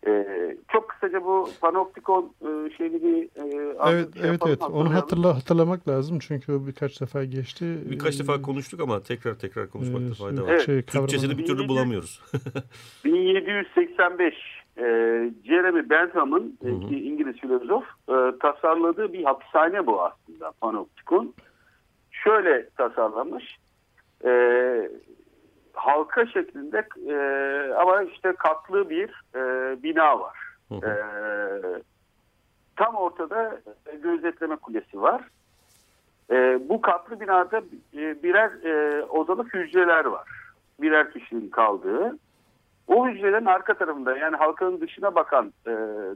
E, 0.06 0.26
çok 0.72 0.88
kısaca 0.88 1.24
bu 1.24 1.50
panoptikon 1.60 2.32
e, 2.40 2.70
şeyini 2.76 3.02
bir 3.02 3.22
e, 3.22 3.76
Evet, 3.90 4.14
şey 4.14 4.30
evet, 4.30 4.40
evet. 4.46 4.62
Onu 4.62 4.94
hatırla, 4.94 5.36
hatırlamak 5.36 5.88
lazım 5.88 6.18
çünkü 6.18 6.52
o 6.52 6.66
birkaç 6.66 7.00
defa 7.00 7.24
geçti. 7.24 7.78
Birkaç 7.90 8.16
Ee, 8.16 8.18
defa 8.18 8.42
konuştuk 8.42 8.80
ama 8.80 9.02
tekrar 9.02 9.34
tekrar 9.34 9.70
konuşmakta 9.70 10.06
e, 10.06 10.14
fayda 10.14 10.42
var. 10.42 10.48
Evet. 10.48 10.66
Şey, 10.66 10.82
Türkçesini 10.82 11.38
bir 11.38 11.46
türlü 11.46 11.68
bulamıyoruz. 11.68 12.22
1785 13.04 14.34
e, 14.78 14.82
Jeremy 15.44 15.90
Bentham'ın 15.90 16.58
e, 16.64 16.70
İngiliz 16.96 17.36
filozof 17.36 17.84
e, 18.08 18.14
tasarladığı 18.40 19.12
bir 19.12 19.24
hapishane 19.24 19.86
bu 19.86 20.02
aslında 20.02 20.52
panoptikon. 20.60 21.34
Şöyle 22.26 22.68
tasarlanmış. 22.70 23.58
E, 24.24 24.30
halka 25.72 26.26
şeklinde 26.26 26.88
e, 27.08 27.16
ama 27.74 28.02
işte 28.02 28.32
katlı 28.32 28.90
bir 28.90 29.08
e, 29.34 29.42
bina 29.82 30.20
var. 30.20 30.38
Hı 30.68 30.74
hı. 30.74 30.86
E, 30.86 30.96
tam 32.76 32.94
ortada 32.94 33.60
gözetleme 34.02 34.56
kulesi 34.56 35.02
var. 35.02 35.22
E, 36.30 36.68
bu 36.68 36.80
katlı 36.80 37.20
binada 37.20 37.58
e, 37.96 38.22
birer 38.22 38.50
e, 38.64 39.04
odalık 39.04 39.54
hücreler 39.54 40.04
var. 40.04 40.28
Birer 40.80 41.12
kişinin 41.12 41.50
kaldığı. 41.50 42.18
O 42.88 43.08
hücrelerin 43.08 43.46
arka 43.46 43.74
tarafında 43.74 44.16
yani 44.16 44.36
halkanın 44.36 44.80
dışına 44.80 45.14
bakan 45.14 45.52
e, 45.66 45.72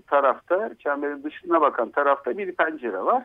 tarafta, 0.06 0.70
çemberin 0.78 1.22
dışına 1.22 1.60
bakan 1.60 1.90
tarafta 1.90 2.38
bir 2.38 2.52
pencere 2.52 2.98
var. 3.00 3.24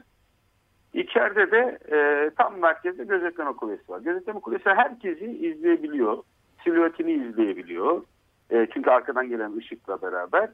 İçeride 0.96 1.52
de 1.52 1.78
e, 1.92 2.30
tam 2.38 2.60
merkezde 2.60 3.04
gözetleme 3.04 3.54
kulesi 3.54 3.90
var. 3.90 4.00
Gözetleme 4.00 4.40
kulesi 4.40 4.70
herkesi 4.70 5.26
izleyebiliyor. 5.26 6.24
Silüetini 6.64 7.12
izleyebiliyor. 7.12 8.02
E, 8.50 8.68
çünkü 8.74 8.90
arkadan 8.90 9.30
gelen 9.30 9.58
ışıkla 9.58 10.02
beraber. 10.02 10.50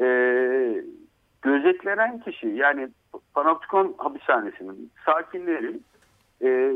E, 0.00 0.84
gözetlenen 1.42 2.20
kişi 2.20 2.48
yani 2.48 2.88
Panoptikon 3.34 3.94
hapishanesinin 3.98 4.90
sakinleri 5.04 5.80
e, 6.42 6.72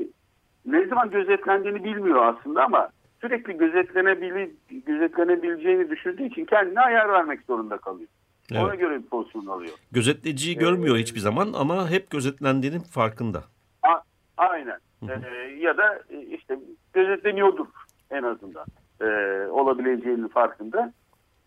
ne 0.66 0.86
zaman 0.86 1.10
gözetlendiğini 1.10 1.84
bilmiyor 1.84 2.26
aslında 2.26 2.64
ama 2.64 2.88
sürekli 3.20 3.56
gözetlenebili, 3.56 4.54
gözetlenebileceğini 4.86 5.90
düşündüğü 5.90 6.24
için 6.24 6.44
kendine 6.44 6.80
ayar 6.80 7.08
vermek 7.08 7.40
zorunda 7.42 7.76
kalıyor. 7.76 8.08
Ona 8.52 8.68
Evet. 8.68 8.80
göre 8.80 8.98
bir 9.02 9.06
pozisyon 9.06 9.46
alıyor. 9.46 9.72
Gözetleyiciyi 9.92 10.56
görmüyor 10.58 10.96
hiçbir 10.96 11.20
zaman 11.20 11.52
ama 11.52 11.90
hep 11.90 12.10
gözetlendiğinin 12.10 12.78
farkında. 12.80 13.44
A- 13.82 14.00
aynen. 14.36 14.78
Ee, 15.08 15.56
ya 15.60 15.76
da 15.76 15.98
e, 16.10 16.20
işte 16.22 16.58
gözetleniyordur 16.92 17.66
en 18.10 18.22
azından. 18.22 18.66
Ee, 19.00 19.06
olabileceğinin 19.50 20.28
farkında. 20.28 20.92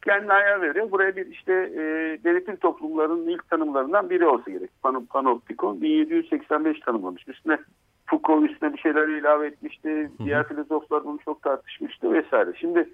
Kendine 0.06 0.34
ayar 0.34 0.62
veriyor. 0.62 0.92
Buraya 0.92 1.16
bir 1.16 1.26
işte 1.26 1.54
e, 1.54 1.82
denetim 2.24 2.56
toplumlarının 2.56 3.28
ilk 3.28 3.50
tanımlarından 3.50 4.10
biri 4.10 4.28
olsa 4.28 4.52
gerek. 4.52 4.70
Pan 4.82 5.06
Panoptikon 5.06 5.82
1785 5.82 6.80
tanımlamış. 6.80 7.28
Üstüne 7.28 7.58
Foucault 8.06 8.50
üstüne 8.52 8.74
bir 8.74 8.78
şeyler 8.78 9.08
ilave 9.08 9.48
etmişti. 9.48 10.12
Diğer 10.24 10.48
filozoflar 10.48 11.04
bunu 11.04 11.20
çok 11.26 11.42
tartışmıştı 11.42 12.14
vesaire. 12.14 12.54
Şimdi 12.60 12.90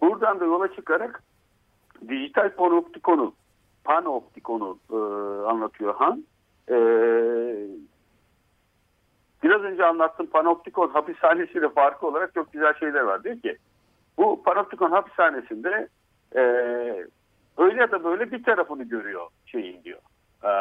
buradan 0.00 0.40
da 0.40 0.44
yola 0.44 0.74
çıkarak 0.74 1.22
dijital 2.08 2.50
panoptikonu 2.50 3.34
panoptikonu 3.84 4.78
e, 4.92 4.96
anlatıyor 5.48 5.94
Han. 5.94 6.24
E, 6.68 6.74
biraz 9.42 9.62
önce 9.62 9.84
anlattığım 9.84 10.26
panoptikon 10.26 10.88
hapishanesiyle 10.88 11.68
farkı 11.68 12.06
olarak 12.06 12.34
çok 12.34 12.52
güzel 12.52 12.74
şeyler 12.74 13.00
var. 13.00 13.24
Diyor 13.24 13.40
ki 13.40 13.58
bu 14.18 14.42
panoptikon 14.42 14.90
hapishanesinde 14.90 15.88
e, 16.34 16.40
öyle 17.58 17.80
ya 17.80 17.90
da 17.90 18.04
böyle 18.04 18.32
bir 18.32 18.44
tarafını 18.44 18.84
görüyor 18.84 19.28
şeyin 19.46 19.84
diyor. 19.84 20.00
E, 20.44 20.52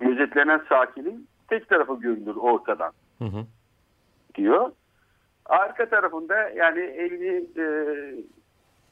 gözetlenen 0.00 0.62
sakinin 0.68 1.28
tek 1.48 1.68
tarafı 1.68 2.00
görünür 2.00 2.36
ortadan 2.36 2.92
Hı 3.18 3.24
hı. 3.24 3.44
diyor. 4.34 4.72
Arka 5.46 5.88
tarafında 5.88 6.48
yani 6.48 6.80
elini 6.80 7.46
e, 7.56 7.64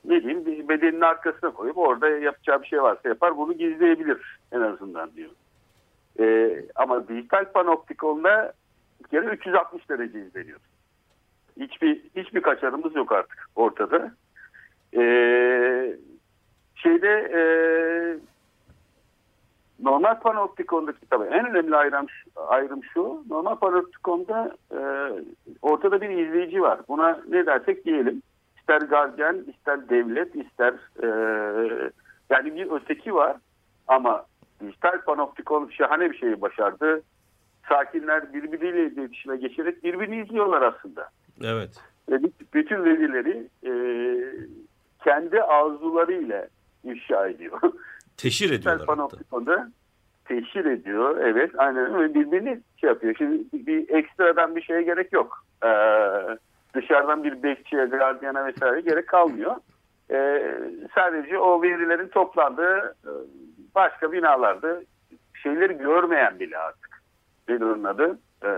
ne 0.04 0.23
diyeyim 0.23 0.69
bedenin 0.69 1.00
arkasına 1.00 1.50
koyup 1.50 1.78
orada 1.78 2.09
yapacağı 2.09 2.62
bir 2.62 2.66
şey 2.66 2.83
varsa 2.83 3.09
yapar 3.09 3.37
bunu 3.37 3.52
gizleyebilir 3.52 4.38
en 4.52 4.61
azından 4.61 5.11
diyor. 5.12 5.30
E, 6.21 6.57
ama 6.75 7.09
dijital 7.09 7.45
panoptikonda 7.52 8.52
bir 9.04 9.09
kere 9.09 9.26
360 9.26 9.88
derece 9.88 10.21
izleniyor. 10.21 10.61
Hiçbir 11.61 12.02
hiçbir 12.16 12.42
kaçarımız 12.42 12.97
yok 12.97 13.12
artık 13.12 13.47
ortada. 13.57 14.12
E, 14.97 15.02
şeyde 16.75 17.09
e, 17.35 17.42
normal 19.83 20.21
panoptikondaki 20.21 21.07
tabii 21.11 21.25
en 21.25 21.50
önemli 21.50 21.76
ayrım, 21.76 22.07
ayrım 22.37 22.85
şu. 22.85 23.25
Normal 23.30 23.57
panoptikonda 23.57 24.57
e, 24.73 24.80
ortada 25.62 26.00
bir 26.00 26.09
izleyici 26.09 26.62
var. 26.62 26.80
Buna 26.88 27.21
ne 27.28 27.47
dersek 27.47 27.85
diyelim. 27.85 28.23
İster 28.61 28.81
gardiyan, 28.81 29.38
ister 29.38 29.88
devlet, 29.88 30.37
ister 30.37 30.75
e, 31.02 31.09
yani 32.31 32.55
bir 32.55 32.71
öteki 32.71 33.14
var. 33.14 33.37
Ama 33.88 34.26
dijital 34.61 35.00
panoptikon 35.00 35.69
şahane 35.69 36.11
bir 36.11 36.19
şeyi 36.19 36.40
başardı. 36.40 37.02
Sakinler 37.69 38.33
birbiriyle 38.35 38.87
iletişime 38.87 39.37
geçerek 39.37 39.85
birbirini 39.85 40.23
izliyorlar 40.23 40.62
aslında. 40.62 41.09
Evet. 41.45 41.81
Ve 42.11 42.21
bütün 42.55 42.85
verileri 42.85 43.49
e, 43.67 43.73
kendi 45.05 45.43
arzularıyla 45.43 46.49
ifşa 46.85 47.29
ediyor. 47.29 47.61
Teşhir 48.17 48.50
ediyorlar 48.50 48.87
panoptikonda 48.87 49.71
teşhir 50.25 50.64
ediyor. 50.64 51.17
Evet 51.17 51.50
aynen 51.59 51.95
öyle 51.95 52.14
birbirini 52.14 52.61
şey 52.76 52.88
yapıyor. 52.88 53.14
Şimdi 53.19 53.45
bir 53.52 53.88
ekstradan 53.88 54.57
bir 54.57 54.62
şeye 54.62 54.83
gerek 54.83 55.12
yok. 55.12 55.45
Ee, 55.64 55.69
dışarıdan 56.74 57.24
bir 57.24 57.42
bekçiye, 57.42 57.84
gardiyana 57.84 58.46
vesaire 58.46 58.80
gerek 58.80 59.06
kalmıyor. 59.06 59.56
Ee, 60.10 60.54
sadece 60.94 61.38
o 61.38 61.62
verilerin 61.62 62.08
toplandığı 62.08 62.96
e, 63.04 63.10
başka 63.74 64.12
binalarda 64.12 64.80
şeyleri 65.42 65.78
görmeyen 65.78 66.40
bile 66.40 66.58
artık. 66.58 67.02
Nedir 67.48 67.84
adı? 67.84 68.18
Ee, 68.44 68.48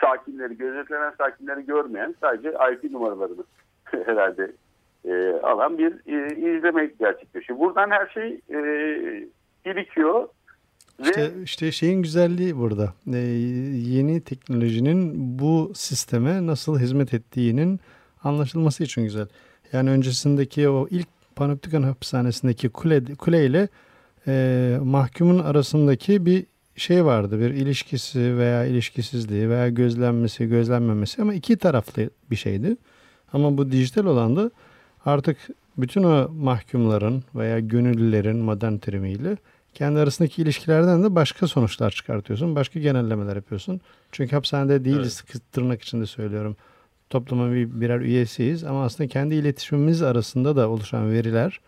sakinleri, 0.00 0.56
gözetlenen 0.56 1.10
sakinleri 1.18 1.66
görmeyen 1.66 2.14
sadece 2.20 2.48
IP 2.72 2.90
numaralarını 2.90 3.44
herhalde 3.84 4.52
e, 5.04 5.32
alan 5.42 5.78
bir 5.78 5.92
e, 6.06 6.36
izleme 6.56 6.86
gerçekleşiyor. 6.86 7.58
Buradan 7.58 7.90
her 7.90 8.06
şey 8.06 8.40
e, 8.50 8.58
birikiyor. 9.64 10.28
İşte, 11.02 11.32
işte 11.44 11.72
şeyin 11.72 12.02
güzelliği 12.02 12.56
burada. 12.56 12.94
Ee, 13.12 13.16
yeni 13.86 14.20
teknolojinin 14.20 15.12
bu 15.38 15.72
sisteme 15.74 16.46
nasıl 16.46 16.78
hizmet 16.78 17.14
ettiğinin 17.14 17.80
anlaşılması 18.24 18.84
için 18.84 19.02
güzel. 19.02 19.26
Yani 19.72 19.90
öncesindeki 19.90 20.68
o 20.68 20.88
ilk 20.90 21.08
Panoptikon 21.36 21.82
hapishanesindeki 21.82 22.68
kule, 22.68 23.14
kule 23.14 23.46
ile 23.46 23.68
e, 24.26 24.78
mahkumun 24.82 25.38
arasındaki 25.38 26.26
bir 26.26 26.46
şey 26.76 27.04
vardı. 27.04 27.40
Bir 27.40 27.50
ilişkisi 27.50 28.38
veya 28.38 28.64
ilişkisizliği 28.64 29.50
veya 29.50 29.68
gözlenmesi, 29.68 30.48
gözlenmemesi 30.48 31.22
ama 31.22 31.34
iki 31.34 31.56
taraflı 31.56 32.10
bir 32.30 32.36
şeydi. 32.36 32.76
Ama 33.32 33.58
bu 33.58 33.72
dijital 33.72 34.06
olanda 34.06 34.50
artık 35.04 35.36
bütün 35.76 36.02
o 36.02 36.28
mahkumların 36.28 37.24
veya 37.34 37.60
gönüllülerin 37.60 38.36
modern 38.36 38.76
terimiyle 38.76 39.36
kendi 39.74 39.98
arasındaki 39.98 40.42
ilişkilerden 40.42 41.02
de 41.04 41.14
başka 41.14 41.46
sonuçlar 41.46 41.90
çıkartıyorsun. 41.90 42.54
Başka 42.56 42.80
genellemeler 42.80 43.36
yapıyorsun. 43.36 43.80
Çünkü 44.12 44.34
hapishanede 44.36 44.84
değiliz 44.84 45.24
tırnak 45.52 45.82
içinde 45.82 46.06
söylüyorum. 46.06 46.56
Toplumun 47.10 47.52
bir, 47.54 47.80
birer 47.80 48.00
üyesiyiz 48.00 48.64
ama 48.64 48.84
aslında 48.84 49.08
kendi 49.08 49.34
iletişimimiz 49.34 50.02
arasında 50.02 50.56
da 50.56 50.68
oluşan 50.68 51.12
veriler 51.12 51.60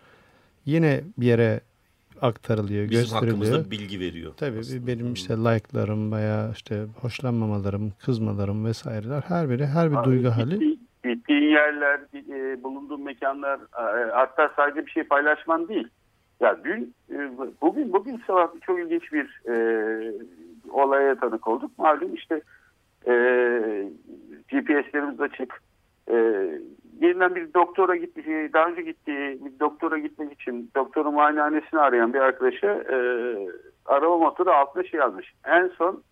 yine 0.67 1.01
bir 1.19 1.27
yere 1.27 1.61
aktarılıyor, 2.23 2.85
Bizim 2.91 3.01
gösteriliyor. 3.03 3.37
hakkımızda 3.37 3.71
bilgi 3.71 4.01
veriyor. 4.01 4.33
Tabii 4.37 4.59
aslında. 4.59 4.87
benim 4.87 5.13
işte 5.13 5.35
like'larım 5.37 6.13
veya 6.13 6.51
işte 6.55 6.85
hoşlanmamalarım, 7.01 7.91
kızmalarım 7.91 8.65
vesaireler 8.65 9.21
her 9.29 9.51
biri 9.51 9.67
her 9.67 9.93
bir 9.93 10.05
duygu 10.05 10.29
hali. 10.29 10.51
Gittiğin, 10.51 10.89
gittiğin 11.05 11.43
yerler, 11.43 12.01
e, 12.15 12.63
bulunduğun 12.63 13.05
mekanlar, 13.05 13.59
e, 13.59 14.11
hatta 14.13 14.53
sadece 14.57 14.87
bir 14.87 14.91
şey 14.91 15.05
paylaşman 15.05 15.69
değil. 15.69 15.89
Ya 16.45 16.65
dün, 16.65 16.95
e, 17.11 17.31
bugün 17.63 17.93
bugün 17.93 18.23
sabah 18.27 18.49
çok 18.67 18.79
ilginç 18.79 19.13
bir 19.13 19.41
e, 19.49 19.55
olaya 20.71 21.15
tanık 21.15 21.49
olduk. 21.49 21.71
Malum 21.79 22.15
işte 22.15 22.41
e, 23.07 23.13
GPS'lerimiz 24.49 25.21
açık. 25.21 25.63
E, 26.09 26.15
yeniden 27.01 27.35
bir 27.35 27.55
doktora 27.55 27.97
gitmiş, 27.97 28.27
daha 28.27 28.67
önce 28.67 28.83
gittiği 28.83 29.45
bir 29.45 29.61
doktora 29.61 29.99
gitmek 29.99 30.33
için 30.33 30.71
doktorun 30.77 31.15
muayenehanesini 31.15 31.81
arayan 31.81 32.15
bir 32.15 32.21
arkadaşa 32.21 32.73
e, 32.73 32.97
araba 33.87 34.19
motoru 34.19 34.51
altına 34.51 34.85
şey 34.85 35.01
yazmış. 35.01 35.35
En 35.47 35.69
son 35.69 36.03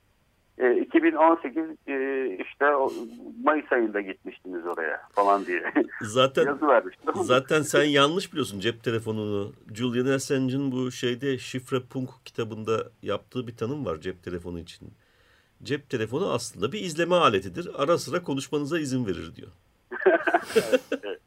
e, 0.63 0.77
2018 0.81 1.65
e, 1.87 2.27
işte 2.41 2.67
o, 2.77 2.93
Mayıs 3.45 3.73
ayında 3.73 4.01
gitmiştiniz 4.01 4.67
oraya 4.67 5.01
falan 5.13 5.47
diye 5.47 5.73
Zaten 6.01 6.45
yazı 6.45 6.69
vermiş. 6.69 6.97
zaten 7.15 7.63
sen 7.63 7.85
yanlış 7.85 8.33
biliyorsun 8.33 8.61
cep 8.61 8.85
telefonunu. 8.85 9.53
Julian 9.75 10.15
Assange'ın 10.15 10.73
bu 10.73 10.91
şeyde 10.91 11.39
şifre 11.39 11.81
punk 11.81 12.11
kitabında 12.25 12.91
yaptığı 13.03 13.47
bir 13.47 13.57
tanım 13.57 13.87
var 13.87 14.01
cep 14.01 14.23
telefonu 14.23 14.59
için. 14.59 14.89
Cep 15.63 15.91
telefonu 15.91 16.33
aslında 16.33 16.73
bir 16.73 16.81
izleme 16.81 17.15
aletidir. 17.15 17.71
Ara 17.79 17.99
sıra 17.99 18.23
konuşmanıza 18.23 18.79
izin 18.79 19.07
verir 19.07 19.33
diyor. 19.37 19.49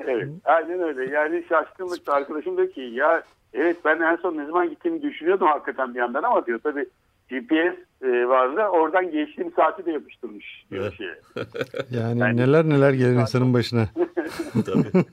evet, 0.00 0.28
aynen 0.44 0.80
öyle. 0.80 1.14
Yani 1.14 1.44
şaşkınlıkta 1.48 2.12
arkadaşım 2.12 2.56
diyor 2.56 2.72
ki 2.72 2.80
ya 2.80 3.22
evet 3.52 3.76
ben 3.84 4.00
en 4.00 4.16
son 4.16 4.36
ne 4.36 4.46
zaman 4.46 4.70
gittiğimi 4.70 5.02
düşünüyordum 5.02 5.46
hakikaten 5.46 5.94
bir 5.94 5.98
yandan 5.98 6.22
ama 6.22 6.46
diyor 6.46 6.58
tabii 6.62 6.86
GPS 7.28 7.76
e, 8.02 8.28
vardı 8.28 8.60
oradan 8.66 9.10
geçtiğim 9.10 9.52
saati 9.52 9.86
de 9.86 9.92
yapıştırmış 9.92 10.64
Evet. 10.72 10.92
şeye. 10.98 11.14
Yani 11.90 12.20
Ben- 12.20 12.36
neler 12.36 12.64
neler 12.64 12.92
gelir 12.92 13.14
insanın 13.14 13.54
başına. 13.54 13.84
Tabii. 14.66 15.04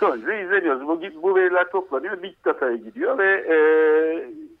Sonuçta 0.00 0.34
izleniyoruz. 0.34 0.88
Bu, 0.88 1.02
bu 1.22 1.36
veriler 1.36 1.70
toplanıyor, 1.70 2.22
Big 2.22 2.34
Data'ya 2.44 2.76
gidiyor 2.76 3.18
ve 3.18 3.30
e, 3.30 3.56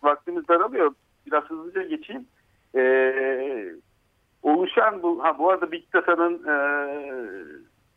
vaktimiz 0.02 0.48
daralıyor. 0.48 0.92
Biraz 1.26 1.44
hızlıca 1.44 1.82
geçeyim. 1.82 2.26
E, 2.76 2.82
oluşan 4.42 5.02
bu, 5.02 5.24
ha 5.24 5.38
bu 5.38 5.50
arada 5.50 5.72
Big 5.72 5.84
Data'nın 5.94 6.34
e, 6.48 6.54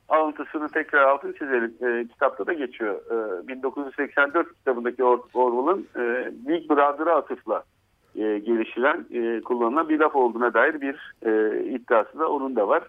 alıntısını 0.10 0.70
tekrar 0.70 1.02
altını 1.04 1.34
çizelim. 1.34 1.74
E, 1.82 2.08
kitapta 2.08 2.46
da 2.48 2.54
geçiyor. 2.54 2.96
E, 3.44 3.48
1984 3.48 4.56
kitabındaki 4.58 5.02
Or- 5.02 5.22
Orwell'ın 5.34 5.88
e, 5.96 6.32
Big 6.48 6.70
Brother'a 6.70 7.16
atıfla 7.16 7.64
e, 8.16 8.40
gelişilen, 8.40 9.06
e, 9.12 9.42
kullanılan 9.42 9.90
bir 9.90 10.00
laf 10.00 10.16
olduğuna 10.16 10.54
dair 10.54 10.82
bir 10.82 11.14
e, 11.26 11.64
iddiası 11.66 12.20
da 12.20 12.30
onun 12.30 12.56
da 12.56 12.68
var. 12.68 12.84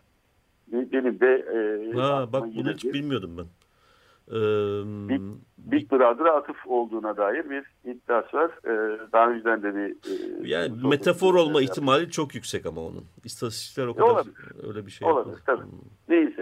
Benim 0.73 1.21
de 1.21 1.35
e, 1.95 1.99
Ha 2.01 2.29
bak 2.33 2.43
bunu 2.57 2.73
hiç 2.73 2.85
bir- 2.85 2.93
bilmiyordum 2.93 3.31
ben. 3.39 3.45
Ee, 4.31 4.35
Big, 5.09 5.21
Big 5.59 5.93
Brother'a 5.93 6.37
atıf 6.37 6.57
olduğuna 6.67 7.17
dair 7.17 7.51
bir 7.51 7.65
iddiası 7.91 8.37
var. 8.37 8.51
Ee, 8.65 8.99
daha 9.13 9.31
önceden 9.31 9.63
de 9.63 9.75
bir... 9.75 9.91
e, 9.91 10.49
yani 10.49 10.89
metafor 10.89 11.35
olma 11.35 11.61
yaptık. 11.61 11.71
ihtimali 11.71 12.11
çok 12.11 12.35
yüksek 12.35 12.67
ama 12.67 12.81
onun. 12.81 13.05
İstatistikler 13.25 13.87
o 13.87 13.95
kadar 13.95 14.07
Olabilir. 14.09 14.35
öyle 14.69 14.87
bir 14.87 14.91
şey 14.91 15.09
Olabilir 15.09 15.37
yapmaz. 15.49 15.59
tabii. 15.59 15.71
Neyse. 16.09 16.34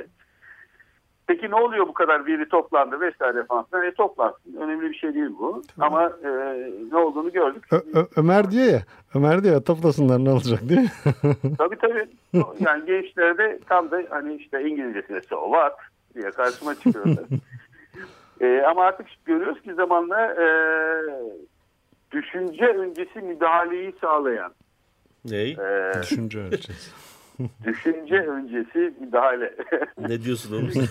Peki 1.32 1.50
ne 1.50 1.54
oluyor 1.54 1.88
bu 1.88 1.94
kadar 1.94 2.26
veri 2.26 2.48
toplandı 2.48 3.00
vesaire 3.00 3.44
falan 3.44 3.64
filan? 3.64 3.86
E 3.86 3.94
toplansın. 3.94 4.56
Önemli 4.60 4.90
bir 4.90 4.94
şey 4.94 5.14
değil 5.14 5.30
bu. 5.38 5.62
Ama 5.80 6.12
e, 6.24 6.28
ne 6.92 6.96
olduğunu 6.98 7.32
gördük. 7.32 7.64
Ö- 7.72 8.00
Ö- 8.00 8.06
Ömer 8.16 8.50
diyor 8.50 8.66
ya, 8.66 8.82
Ömer 9.14 9.44
diyor 9.44 9.54
ya 9.54 9.64
toplasınlar 9.64 10.24
ne 10.24 10.30
olacak 10.30 10.60
diye. 10.68 10.84
tabii 11.58 11.76
tabii. 11.76 12.08
Yani 12.60 12.86
gençlerde 12.86 13.58
tam 13.68 13.90
da 13.90 14.02
hani 14.10 14.34
işte 14.34 14.62
İngilizcesine 14.68 15.20
so 15.20 15.44
what 15.44 15.72
diye 16.14 16.30
karşıma 16.30 16.74
çıkıyorlar. 16.74 17.24
e, 18.40 18.62
ama 18.62 18.82
artık 18.84 19.06
görüyoruz 19.24 19.62
ki 19.62 19.74
zamanla 19.74 20.26
e, 20.26 20.46
düşünce 22.12 22.64
öncesi 22.66 23.18
müdahaleyi 23.20 23.94
sağlayan 24.00 24.52
Ney? 25.24 25.50
e, 25.52 25.92
Düşünce 26.02 26.38
ölçüsü. 26.40 26.90
düşünce 27.66 28.14
öncesi 28.16 28.94
müdahale. 29.00 29.54
Ne 30.08 30.22
diyorsun 30.24 30.54
oğlum? 30.54 30.70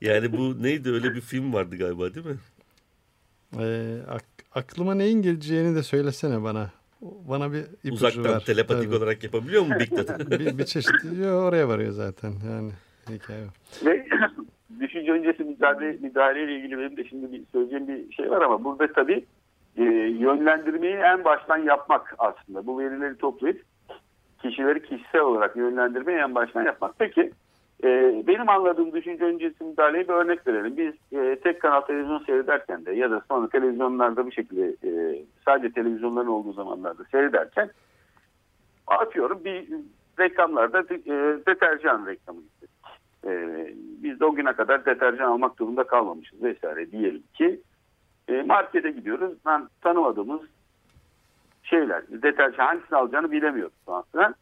Yani 0.00 0.32
bu 0.32 0.62
neydi 0.62 0.90
öyle 0.90 1.14
bir 1.14 1.20
film 1.20 1.52
vardı 1.54 1.76
galiba 1.76 2.14
değil 2.14 2.26
mi? 2.26 2.36
Ee, 3.60 3.96
ak- 4.10 4.44
aklıma 4.54 4.94
neyin 4.94 5.22
geleceğini 5.22 5.76
de 5.76 5.82
söylesene 5.82 6.42
bana. 6.42 6.70
Bana 7.02 7.52
bir 7.52 7.60
ipucu 7.84 7.92
Uzaktan 7.94 8.24
ver. 8.24 8.44
telepatik 8.44 8.84
Tabii. 8.84 8.96
olarak 8.96 9.24
yapabiliyor 9.24 9.62
mu 9.66 9.74
Big 9.80 9.96
Data? 9.96 10.30
bir, 10.30 10.58
bir 10.58 10.64
çeşit 10.64 10.90
yo, 11.20 11.28
oraya 11.28 11.68
varıyor 11.68 11.92
zaten 11.92 12.32
yani 12.50 12.70
hikaye. 13.10 13.44
Ve 13.84 14.06
düşünce 14.80 15.12
öncesi 15.12 15.44
müdahale, 15.44 15.96
müdahaleyle 16.00 16.56
ilgili 16.56 16.78
benim 16.78 16.96
de 16.96 17.04
şimdi 17.04 17.32
bir 17.32 17.42
söyleyeceğim 17.52 17.88
bir 17.88 18.12
şey 18.12 18.30
var 18.30 18.42
ama 18.42 18.64
burada 18.64 18.92
tabii 18.92 19.24
e, 19.76 19.82
yönlendirmeyi 20.20 20.94
en 20.94 21.24
baştan 21.24 21.58
yapmak 21.58 22.14
aslında. 22.18 22.66
Bu 22.66 22.78
verileri 22.80 23.16
toplayıp 23.16 23.62
kişileri 24.42 24.82
kişisel 24.82 25.20
olarak 25.20 25.56
yönlendirmeyi 25.56 26.18
en 26.18 26.34
baştan 26.34 26.64
yapmak. 26.64 26.94
Peki 26.98 27.32
e, 27.84 28.22
benim 28.26 28.48
anladığım 28.48 28.92
düşünce 28.92 29.24
öncesi 29.24 29.64
müdahaleye 29.64 30.08
bir 30.08 30.12
örnek 30.12 30.46
verelim. 30.46 30.76
Biz 30.76 31.18
e, 31.18 31.36
tek 31.36 31.60
kanal 31.60 31.80
televizyon 31.80 32.18
seyrederken 32.18 32.86
de 32.86 32.92
ya 32.92 33.10
da 33.10 33.22
sonra 33.28 33.48
televizyonlarda 33.48 34.26
bir 34.26 34.32
şekilde 34.32 34.76
e, 34.88 35.22
sadece 35.44 35.74
televizyonların 35.74 36.26
olduğu 36.26 36.52
zamanlarda 36.52 37.04
seyrederken 37.04 37.70
atıyorum 38.86 39.44
bir 39.44 39.68
reklamlarda 40.18 40.80
e, 40.80 41.38
deterjan 41.46 42.06
reklamı 42.06 42.40
izledik. 42.40 42.76
E, 43.26 43.66
biz 44.02 44.20
de 44.20 44.24
o 44.24 44.34
güne 44.34 44.52
kadar 44.52 44.84
deterjan 44.86 45.30
almak 45.30 45.58
durumunda 45.58 45.84
kalmamışız 45.84 46.42
vesaire 46.42 46.90
diyelim 46.90 47.22
ki 47.34 47.60
e, 48.28 48.42
markete 48.42 48.90
gidiyoruz. 48.90 49.32
Ben 49.46 49.68
tanımadığımız 49.80 50.40
şeyler, 51.70 52.02
deterjan 52.08 52.66
hangisini 52.66 52.98
alacağını 52.98 53.30
bilemiyoruz 53.32 53.74
falan 53.86 54.04
filan. 54.12 54.34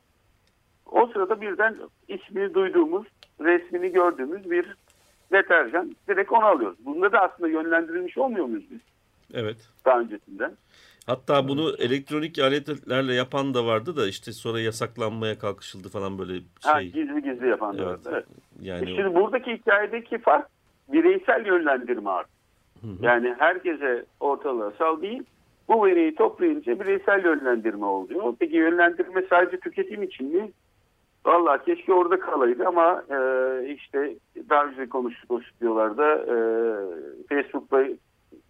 O 0.86 1.06
sırada 1.06 1.40
birden 1.40 1.76
ismini 2.08 2.54
duyduğumuz, 2.54 3.06
resmini 3.40 3.92
gördüğümüz 3.92 4.50
bir 4.50 4.74
deterjan 5.32 5.96
direkt 6.08 6.32
onu 6.32 6.44
alıyoruz. 6.44 6.78
Bunda 6.84 7.12
da 7.12 7.20
aslında 7.20 7.48
yönlendirilmiş 7.48 8.18
olmuyor 8.18 8.46
muyuz 8.46 8.64
biz 8.70 8.80
Evet. 9.34 9.56
daha 9.84 10.00
öncesinden? 10.00 10.52
Hatta 11.06 11.48
bunu 11.48 11.74
elektronik 11.78 12.38
aletlerle 12.38 13.14
yapan 13.14 13.54
da 13.54 13.66
vardı 13.66 13.96
da 13.96 14.08
işte 14.08 14.32
sonra 14.32 14.60
yasaklanmaya 14.60 15.38
kalkışıldı 15.38 15.88
falan 15.88 16.18
böyle 16.18 16.40
Ha, 16.62 16.80
şey. 16.80 16.90
gizli 16.92 17.22
gizli 17.22 17.48
yapan 17.48 17.78
da 17.78 17.82
Evet. 17.82 17.90
vardı. 18.06 18.08
Evet. 18.12 18.24
Yani 18.60 18.92
o- 18.92 18.96
Şimdi 18.96 19.14
buradaki 19.14 19.52
hikayedeki 19.52 20.18
fark 20.18 20.46
bireysel 20.92 21.46
yönlendirme 21.46 22.10
artık. 22.10 22.34
Yani 23.00 23.34
herkese 23.38 24.04
ortalığa 24.20 24.70
sal 24.70 25.02
değil. 25.02 25.22
Bu 25.68 25.86
veriyi 25.86 26.14
toplayınca 26.14 26.80
bireysel 26.80 27.24
yönlendirme 27.24 27.86
oluyor. 27.86 28.34
Peki 28.38 28.56
yönlendirme 28.56 29.22
sadece 29.30 29.60
tüketim 29.60 30.02
için 30.02 30.36
mi? 30.36 30.50
Vallahi 31.26 31.64
keşke 31.64 31.92
orada 31.92 32.20
kalaydı 32.20 32.66
ama 32.66 33.04
e, 33.10 33.16
işte 33.68 34.14
daha 34.50 34.64
önce 34.64 34.88
konuştuk 34.88 35.30
o 35.30 35.40
stüdyolarda 35.40 36.16
e, 36.16 36.36
Facebook'ta 37.28 37.84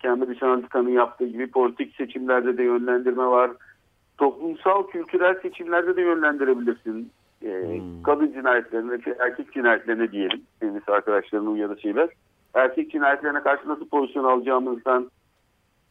Cambridge 0.03 0.47
Analytica'nın 0.47 0.89
yaptığı 0.89 1.27
gibi 1.27 1.51
politik 1.51 1.97
seçimlerde 1.97 2.59
de 2.59 2.63
yönlendirme 2.63 3.27
var. 3.27 3.51
Toplumsal, 4.19 4.87
kültürel 4.87 5.41
seçimlerde 5.41 5.97
de 5.97 6.03
yönlendirebilirsin. 6.03 7.11
E, 7.45 7.45
Hmm. 7.45 8.03
Kadın 8.03 8.33
cinayetlerine, 8.33 8.99
erkek 9.19 9.53
cinayetlerine 9.53 10.13
diyelim. 10.13 10.43
Sevgili 10.61 10.81
arkadaşlarının 10.87 11.57
ya 11.57 11.71
da 11.71 11.77
şeyler. 11.77 12.09
Erkek 12.55 12.91
cinayetlerine 12.91 13.41
karşı 13.41 13.69
nasıl 13.69 13.89
pozisyon 13.89 14.25
alacağımızdan, 14.25 15.11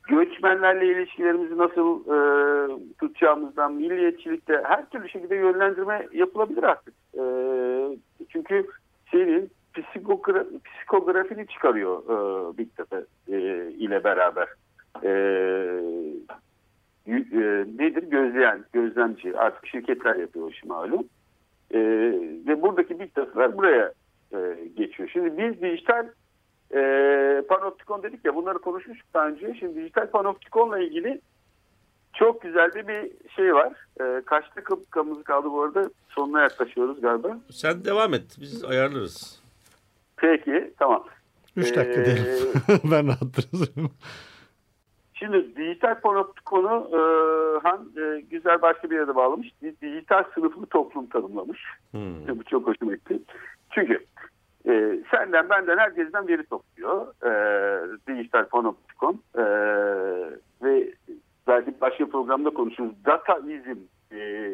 göçmenlerle 0.08 0.88
ilişkilerimizi 0.88 1.58
nasıl 1.58 2.00
e, 2.00 2.18
tutacağımızdan, 3.00 3.74
milliyetçilikte 3.74 4.62
her 4.64 4.90
türlü 4.90 5.10
şekilde 5.10 5.36
yönlendirme 5.36 6.08
yapılabilir 6.14 6.64
artık. 6.64 6.94
E, 7.18 7.24
çünkü 8.30 8.68
senin 9.12 9.50
psikogra 9.74 10.46
psikografini 10.66 11.48
çıkarıyor 11.48 12.04
e, 12.04 12.58
Big 12.58 12.78
Data 12.78 13.04
e, 13.28 13.38
ile 13.72 14.04
beraber. 14.04 14.48
E, 15.04 15.10
e, 17.08 17.66
nedir? 17.78 18.04
Gözleyen, 18.04 18.66
gözlemci. 18.74 19.38
Artık 19.38 19.68
şirketler 19.68 20.16
yapıyor 20.16 20.52
işi 20.52 20.68
malum. 20.68 21.04
E, 21.72 21.80
ve 22.48 22.62
buradaki 22.62 23.00
Big 23.00 23.16
Data'lar 23.16 23.58
buraya 23.58 23.94
e, 24.34 24.38
geçiyor. 24.76 25.10
Şimdi 25.14 25.38
biz 25.38 25.62
dijital 25.62 26.08
e, 26.74 27.42
panoptikon 27.50 28.04
dedik 28.04 28.26
ya 28.26 28.36
bunları 28.36 28.60
konuşmuştuk 28.60 29.08
daha 29.14 29.28
önce. 29.28 29.56
Şimdi 29.60 29.76
dijital 29.76 30.08
panoptikonla 30.08 30.80
ilgili 30.80 31.22
çok 32.14 32.42
güzel 32.42 32.74
de 32.74 32.88
bir 32.88 33.12
şey 33.36 33.54
var. 33.56 33.74
E, 34.02 34.22
kaç 34.26 34.46
dakikamız 34.56 35.24
kaldı 35.24 35.48
bu 35.52 35.62
arada? 35.64 35.90
Sonuna 36.10 36.42
yaklaşıyoruz 36.42 37.02
galiba. 37.02 37.38
Sen 37.52 37.86
devam 37.86 38.14
et. 38.14 38.38
Biz 38.42 38.64
ayarlarız. 38.64 39.44
Peki 40.18 40.74
tamam. 40.80 41.04
Üç 41.56 41.76
dakika 41.76 42.02
Ee, 42.02 42.06
diyelim. 42.06 42.48
ben 42.84 43.08
rahatlarım. 43.08 43.92
Şimdi 45.14 45.56
dijital 45.56 46.00
panoptikonu 46.02 46.90
e, 46.94 47.00
Han 47.68 47.92
e, 47.98 48.22
güzel 48.22 48.62
başka 48.62 48.90
bir 48.90 48.96
yere 48.96 49.16
bağlamış. 49.16 49.48
Di- 49.62 49.76
Dijital 49.82 50.24
sınıflı 50.36 50.66
toplum 50.66 51.06
tanımlamış. 51.10 51.60
Hmm. 51.92 52.28
Bu 52.40 52.44
çok 52.44 52.68
hoşuma 52.68 52.94
gitti. 52.96 53.20
Çünkü 53.72 54.06
e, 54.68 55.00
senden 55.12 55.50
benden 55.50 55.78
herkesten 55.78 56.28
veri 56.28 56.46
topluyor. 56.46 57.08
E, 57.26 57.32
dijital 58.08 58.46
panoptikon. 58.46 59.20
E, 59.38 59.44
ve 60.64 60.94
belki 61.48 61.74
başka 61.82 62.06
programda 62.06 62.50
konuşuruz. 62.50 62.92
Dataizm 63.06 63.78
e, 64.12 64.50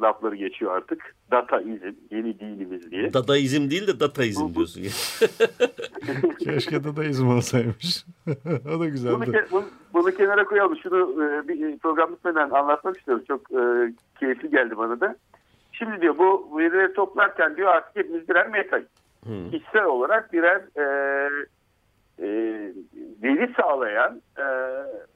lafları 0.00 0.36
geçiyor 0.36 0.76
artık. 0.76 1.14
Dataizm 1.30 1.84
yeni 2.10 2.40
dinimiz 2.40 2.90
diye. 2.90 3.12
Dadaizm 3.12 3.70
değil 3.70 3.86
de 3.86 4.00
dataizm 4.00 4.54
diyorsun. 4.54 4.82
Keşke 6.44 6.84
dadaizm 6.84 7.28
olsaymış. 7.28 8.04
o 8.26 8.70
da 8.70 8.78
Bunu, 8.78 8.90
güzeldi. 8.90 9.14
ke- 9.30 9.50
bunu, 9.50 9.64
bunu 9.94 10.10
kenara 10.10 10.44
koyalım. 10.44 10.76
Şunu 10.82 11.24
e, 11.24 11.48
bir 11.48 11.78
program 11.78 12.12
bitmeden 12.12 12.50
anlatmak 12.50 12.96
istiyorum. 12.96 13.24
Çok 13.28 13.40
e, 13.52 13.92
keyifli 14.20 14.50
geldi 14.50 14.76
bana 14.76 15.00
da. 15.00 15.16
Şimdi 15.72 16.00
diyor 16.00 16.18
bu 16.18 16.58
verileri 16.58 16.92
toplarken 16.94 17.56
diyor 17.56 17.68
artık 17.68 17.96
hepimiz 17.96 18.28
birer 18.28 18.48
metayız. 18.48 18.86
Hmm. 19.24 19.50
Kişisel 19.50 19.84
olarak 19.84 20.32
birer 20.32 20.62
e, 20.76 21.28
e, 22.18 22.28
veri 23.22 23.54
sağlayan 23.60 24.22
e, 24.38 24.44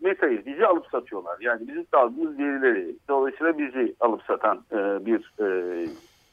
metayız. 0.00 0.46
Bizi 0.46 0.66
alıp 0.66 0.86
satıyorlar. 0.86 1.36
Yani 1.40 1.68
bizim 1.68 1.86
aldığımız 1.92 2.38
verileri. 2.38 2.96
Dolayısıyla 3.08 3.58
bizi 3.58 3.94
alıp 4.00 4.22
satan 4.22 4.64
e, 4.72 5.06
bir 5.06 5.32
e, 5.38 5.46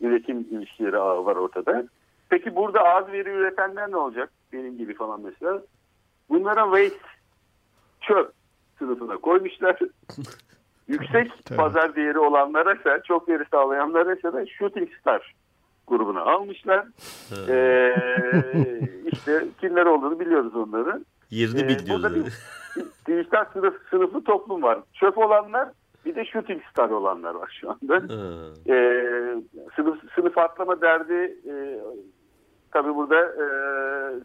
üretim 0.01 0.39
ilişkileri 0.39 0.97
ağı 0.97 1.25
var 1.25 1.35
ortada. 1.35 1.83
Peki 2.29 2.55
burada 2.55 2.83
az 2.83 3.11
veri 3.11 3.29
üretenler 3.29 3.91
ne 3.91 3.97
olacak? 3.97 4.29
Benim 4.53 4.77
gibi 4.77 4.93
falan 4.93 5.21
mesela. 5.21 5.61
Bunlara 6.29 6.63
waste, 6.63 7.07
çöp 8.01 8.31
sınıfına 8.79 9.17
koymuşlar. 9.17 9.79
Yüksek 10.87 11.31
pazar 11.57 11.95
değeri 11.95 12.19
olanlara 12.19 12.73
ise, 12.73 13.01
çok 13.07 13.29
veri 13.29 13.43
sağlayanlara 13.51 14.15
ise 14.15 14.33
de 14.33 14.47
shooting 14.47 14.89
star 14.99 15.33
grubuna 15.89 16.21
almışlar. 16.21 16.85
Ee, 17.49 17.95
işte 19.11 19.45
kimler 19.61 19.85
olduğunu 19.85 20.19
biliyoruz 20.19 20.55
onların. 20.55 21.05
Yerini 21.29 21.61
Ee, 21.61 21.67
bil 21.67 21.89
burada 21.89 22.15
diyoruz. 22.15 22.33
bir 22.75 22.83
dijital 23.17 23.45
sınıf, 23.53 23.73
sınıflı 23.89 24.23
toplum 24.23 24.63
var. 24.63 24.79
Çöp 24.93 25.17
olanlar 25.17 25.69
bir 26.05 26.15
de 26.15 26.25
shooting 26.25 26.61
star 26.71 26.89
olanlar 26.89 27.35
var 27.35 27.57
şu 27.61 27.69
anda. 27.69 27.95
Ee, 28.69 29.35
sınıf, 29.75 29.97
sınıf 30.15 30.37
atlama 30.37 30.81
derdi 30.81 31.37
e, 31.49 31.79
tabii 32.71 32.95
burada 32.95 33.19
e, 33.25 33.45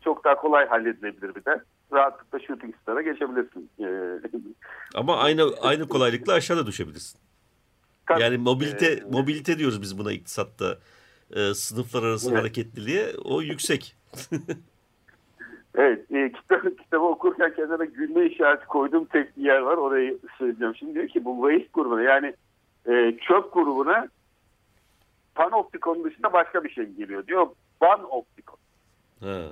çok 0.05 0.25
daha 0.25 0.35
kolay 0.37 0.69
halledilebilir 0.69 1.35
bir 1.35 1.45
de. 1.45 1.63
Rahatlıkla 1.93 2.39
shooting 2.41 2.75
star'a 2.83 3.03
geçebilirsin. 3.03 3.71
Ee, 3.81 4.21
Ama 4.95 5.17
aynı 5.23 5.43
aynı 5.63 5.89
kolaylıkla 5.89 6.33
aşağıda 6.33 6.67
düşebilirsin. 6.67 7.21
tabii, 8.09 8.23
Yani 8.23 8.39
mobilite 8.39 8.87
e, 8.87 9.03
mobilite 9.11 9.59
diyoruz 9.59 9.83
biz 9.83 9.99
buna 9.99 10.13
iktisatta. 10.13 10.79
Ee, 11.31 11.55
sınıflar 11.55 12.03
arası 12.03 12.31
Evet. 12.31 12.41
hareketliliğe 12.41 13.07
o 13.25 13.43
yüksek. 13.43 13.97
Evet, 15.77 16.11
e, 16.13 16.33
kitabı, 16.33 16.77
kitabı 16.77 17.05
okurken 17.05 17.55
kenara 17.55 17.85
gülme 17.85 18.27
işareti 18.27 18.67
koyduğum 18.67 19.05
tek 19.05 19.37
bir 19.37 19.43
yer 19.43 19.59
var. 19.59 19.77
Orayı 19.77 20.19
söyleyeceğim. 20.39 20.75
Şimdi 20.77 20.95
diyor 20.95 21.09
ki 21.09 21.25
bu 21.25 21.49
waste 21.51 21.71
grubuna 21.75 22.03
yani 22.03 22.35
e, 22.87 23.17
çöp 23.29 23.53
grubuna 23.55 24.09
panoptikon 25.35 26.05
dışında 26.05 26.33
başka 26.33 26.65
bir 26.65 26.71
şey 26.71 26.85
geliyor. 26.87 27.27
Diyor 27.27 27.47
ban 27.81 28.01
optikon. 28.15 28.57
Ha. 29.21 29.43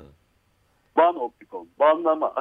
Ban 0.96 1.16
optikon. 1.20 1.68
Banlama. 1.80 2.35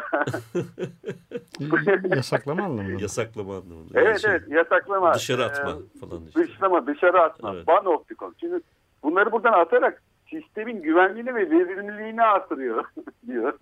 Yasaklama 2.15 2.63
anlamında. 2.63 3.01
Yasaklama 3.01 3.57
anlamında. 3.57 3.99
Yani 3.99 4.07
evet 4.09 4.21
şey, 4.21 4.31
evet 4.31 4.43
yasaklama. 4.47 5.13
Dışarı 5.13 5.45
atma 5.45 5.71
Ee, 5.71 5.99
falan 5.99 6.25
işte. 6.27 6.39
Dışlama, 6.39 6.87
dışarı 6.87 7.21
atma. 7.21 7.53
Evet. 7.55 7.67
Ban 7.67 7.85
optikon. 7.85 8.35
Şimdi 8.39 8.61
bunları 9.03 9.31
buradan 9.31 9.53
atarak 9.53 10.03
sistemin 10.29 10.81
güvenliğini 10.81 11.35
ve 11.35 11.49
verimliliğini 11.51 12.21
artırıyor 12.21 12.85
diyor. 13.27 13.53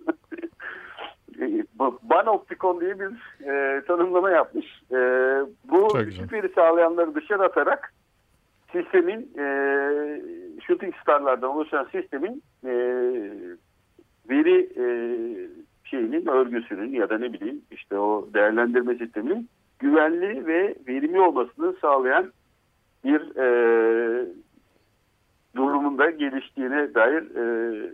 E, 1.40 1.64
bu 1.78 1.98
Ban 2.02 2.26
optikon 2.26 2.80
diye 2.80 3.00
bir 3.00 3.10
e, 3.48 3.84
tanımlama 3.84 4.30
yapmış. 4.30 4.82
E, 4.92 4.96
bu 5.64 5.98
düşük 6.06 6.32
veri 6.32 6.48
sağlayanları 6.48 7.14
dışarı 7.14 7.42
atarak 7.42 7.94
sistemin 8.72 9.32
e, 9.38 9.44
shooting 10.66 10.94
starlardan 11.02 11.50
oluşan 11.50 11.88
sistemin 11.92 12.42
e, 12.64 12.72
veri 14.30 14.68
e, 14.76 14.84
şeyinin 15.84 16.26
örgüsünün 16.26 16.92
ya 16.92 17.10
da 17.10 17.18
ne 17.18 17.32
bileyim 17.32 17.62
işte 17.70 17.98
o 17.98 18.28
değerlendirme 18.34 18.94
sisteminin 18.94 19.48
güvenli 19.78 20.46
ve 20.46 20.74
verimli 20.88 21.20
olmasını 21.20 21.74
sağlayan 21.80 22.32
bir 23.04 23.36
e, 23.36 24.26
durumunda 25.56 26.10
geliştiğine 26.10 26.94
dair 26.94 27.22
e, 27.22 27.92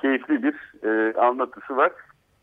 keyifli 0.00 0.42
bir 0.42 0.54
e, 0.84 1.14
anlatısı 1.18 1.76
var. 1.76 1.92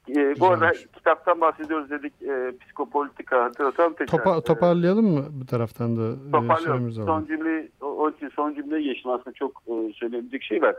E, 0.09 0.39
bu 0.39 0.47
arada 0.47 0.71
kitaptan 0.71 1.41
bahsediyoruz 1.41 1.89
dedik. 1.89 2.13
E, 2.21 2.53
psikopolitika 2.61 3.43
hatırlatalım 3.43 3.93
tekrar. 3.93 4.17
Topa, 4.17 4.41
toparlayalım 4.41 5.05
mı 5.05 5.25
bu 5.31 5.45
taraftan 5.45 5.97
da? 5.97 6.01
E, 6.27 6.31
toparlayalım. 6.31 6.91
Son 6.91 7.25
cümle, 7.25 7.67
o 7.81 8.09
için 8.09 8.29
son 8.29 8.53
cümleye 8.53 8.81
geçtim. 8.81 9.11
Aslında 9.11 9.31
çok 9.33 9.63
e, 9.67 9.93
söylenecek 9.93 10.43
şey 10.43 10.61
var. 10.61 10.75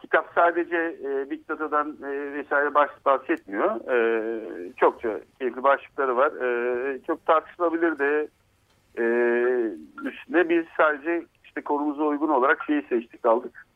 Kitap 0.00 0.30
sadece 0.34 0.76
e, 1.04 1.30
Big 1.30 1.48
Data'dan 1.48 1.96
e, 2.02 2.32
vesaire 2.32 2.74
baş, 2.74 2.90
bahsetmiyor. 3.04 3.90
E, 3.90 4.72
çokça 4.76 5.20
keyifli 5.38 5.62
başlıkları 5.62 6.16
var. 6.16 6.32
E, 6.32 6.98
çok 7.06 7.26
tartışılabilir 7.26 7.98
de 7.98 8.28
e, 8.98 9.04
üstüne 10.04 10.48
biz 10.48 10.64
sadece 10.76 11.24
işte 11.58 11.64
konumuza 11.64 12.02
uygun 12.02 12.28
olarak 12.28 12.64
şeyi 12.66 12.82
seçtik 12.82 13.26
aldık. 13.26 13.66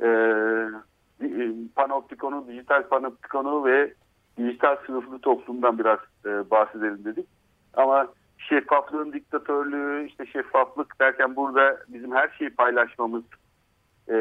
E, 0.00 0.06
e 0.06 1.52
panoptikonu, 1.76 2.44
dijital 2.48 2.82
panoptikonu 2.88 3.64
ve 3.64 3.94
dijital 4.38 4.76
sınıflı 4.86 5.18
toplumdan 5.18 5.78
biraz 5.78 5.98
e, 6.26 6.50
bahsedelim 6.50 7.04
dedik. 7.04 7.26
Ama 7.74 8.06
şeffaflığın 8.38 9.12
diktatörlüğü, 9.12 10.06
işte 10.06 10.26
şeffaflık 10.26 11.00
derken 11.00 11.36
burada 11.36 11.78
bizim 11.88 12.12
her 12.12 12.28
şeyi 12.28 12.50
paylaşmamız 12.50 13.22
e, 14.08 14.16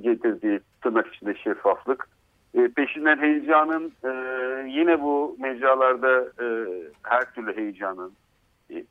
getirdiği 0.00 0.60
tırnak 0.82 1.14
içinde 1.14 1.34
şeffaflık. 1.34 2.08
E, 2.54 2.68
peşinden 2.68 3.18
heyecanın 3.18 3.92
yine 4.68 5.02
bu 5.02 5.36
mecralarda 5.38 6.24
her 7.02 7.34
türlü 7.34 7.56
heyecanın 7.56 8.12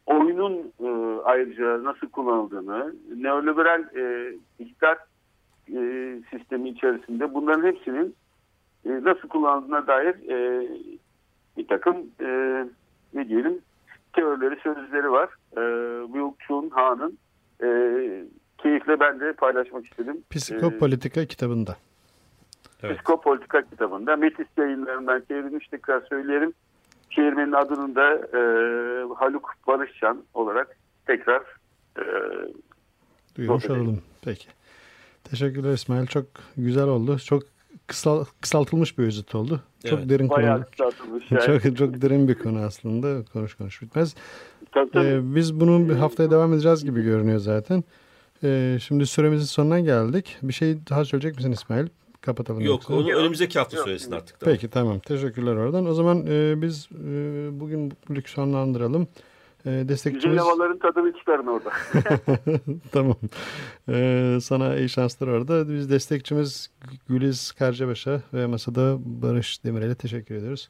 oyunun 0.06 0.74
e, 0.84 1.22
ayrıca 1.24 1.84
nasıl 1.84 2.10
kullanıldığını 2.10 2.96
neoliberal 3.16 3.84
e, 3.96 4.34
iktidar 4.60 4.98
e, 5.74 5.80
sistemi 6.32 6.70
içerisinde 6.70 7.34
bunların 7.34 7.68
hepsinin 7.68 8.16
e, 8.86 8.90
nasıl 8.90 9.28
kullandığına 9.28 9.88
dair 9.88 10.30
e, 10.30 10.68
bir 11.58 11.68
takım 11.68 11.98
e, 12.22 12.28
ne 13.14 13.30
diyelim 13.30 13.60
teorileri, 14.14 14.60
sözleri 14.64 15.12
var. 15.12 15.30
E, 15.52 15.62
Will 16.06 16.48
Chun 16.48 16.70
Ha'nın 16.70 17.18
e, 17.64 17.68
keyifle 18.58 19.00
ben 19.00 19.20
de 19.20 19.34
paylaşmak 19.34 19.86
istedim. 19.86 20.24
Psikopolitika 20.30 21.22
ee, 21.22 21.26
kitabında. 21.26 21.78
Evet. 22.84 22.96
Psikopolitika 22.96 23.62
kitabında. 23.62 24.16
Metis 24.16 24.48
yayınlarından 24.58 25.24
çevrilmiş 25.28 25.68
tekrar 25.68 26.02
söyleyelim. 26.02 26.54
Çevirmenin 27.16 27.52
adını 27.52 27.96
da 27.96 28.14
e, 28.14 28.40
Haluk 29.14 29.54
Barışcan 29.68 30.24
olarak 30.34 30.78
tekrar 31.06 31.42
e, 31.98 32.04
duyurmuş 33.36 33.66
olalım. 33.66 34.02
Peki. 34.22 34.48
Teşekkürler 35.24 35.74
İsmail. 35.74 36.06
Çok 36.06 36.26
güzel 36.58 36.88
oldu. 36.88 37.18
Çok 37.20 37.44
kısal, 37.88 38.26
kısaltılmış 38.42 38.98
bir 38.98 39.04
özet 39.04 39.36
oldu. 39.36 39.62
Çok 39.86 40.00
evet. 40.00 40.10
derin 40.10 40.30
Bayağı 40.30 40.66
konu. 40.78 40.92
Yani. 41.32 41.62
çok, 41.62 41.78
çok 41.78 42.02
derin 42.02 42.28
bir 42.28 42.36
konu 42.36 42.60
aslında. 42.60 43.26
Konuş 43.34 43.56
konuş 43.56 43.82
bitmez. 43.82 44.16
Tabii, 44.72 44.92
tabii. 44.92 45.08
Ee, 45.08 45.36
biz 45.36 45.60
bunun 45.60 45.90
bir 45.90 45.96
haftaya 45.96 46.32
devam 46.32 46.54
edeceğiz 46.54 46.86
gibi 46.86 47.04
görünüyor 47.04 47.40
zaten. 47.40 47.84
Ee, 48.44 48.78
şimdi 48.82 49.06
süremizin 49.06 49.46
sonuna 49.46 49.80
geldik. 49.80 50.38
Bir 50.42 50.54
şey 50.54 50.78
daha 50.90 51.06
söyleyecek 51.06 51.36
misin 51.36 51.52
İsmail? 51.52 51.88
Kapatalım. 52.26 52.62
Yok 52.62 52.70
yoksa. 52.70 52.94
onu 52.94 53.12
önümüzdeki 53.12 53.60
hafta 53.60 53.78
söylesin 53.78 54.12
artık. 54.12 54.40
Tamam. 54.40 54.56
Peki 54.56 54.70
tamam. 54.70 55.00
Teşekkürler 55.00 55.56
oradan. 55.56 55.86
O 55.86 55.94
zaman 55.94 56.26
e, 56.28 56.62
biz 56.62 56.90
e, 56.92 57.50
bugün 57.60 57.92
bugünlük 57.92 58.30
sonlandıralım. 58.30 59.08
E, 59.66 59.70
destekçimiz... 59.70 60.24
Güzel 60.24 60.38
havaların 60.38 60.80
tadını 60.80 61.14
çıkarın 61.18 61.48
orada. 61.48 61.72
tamam. 62.92 63.16
E, 63.90 64.38
sana 64.42 64.76
iyi 64.76 64.90
şanslar 64.90 65.28
orada. 65.28 65.70
Biz 65.70 65.90
destekçimiz 65.90 66.70
Güliz 67.10 67.52
Karcabaş'a 67.52 68.22
ve 68.34 68.48
masada 68.48 68.98
Barış 69.00 69.64
Demirel'e 69.64 69.96
teşekkür 69.96 70.36
ediyoruz. 70.36 70.70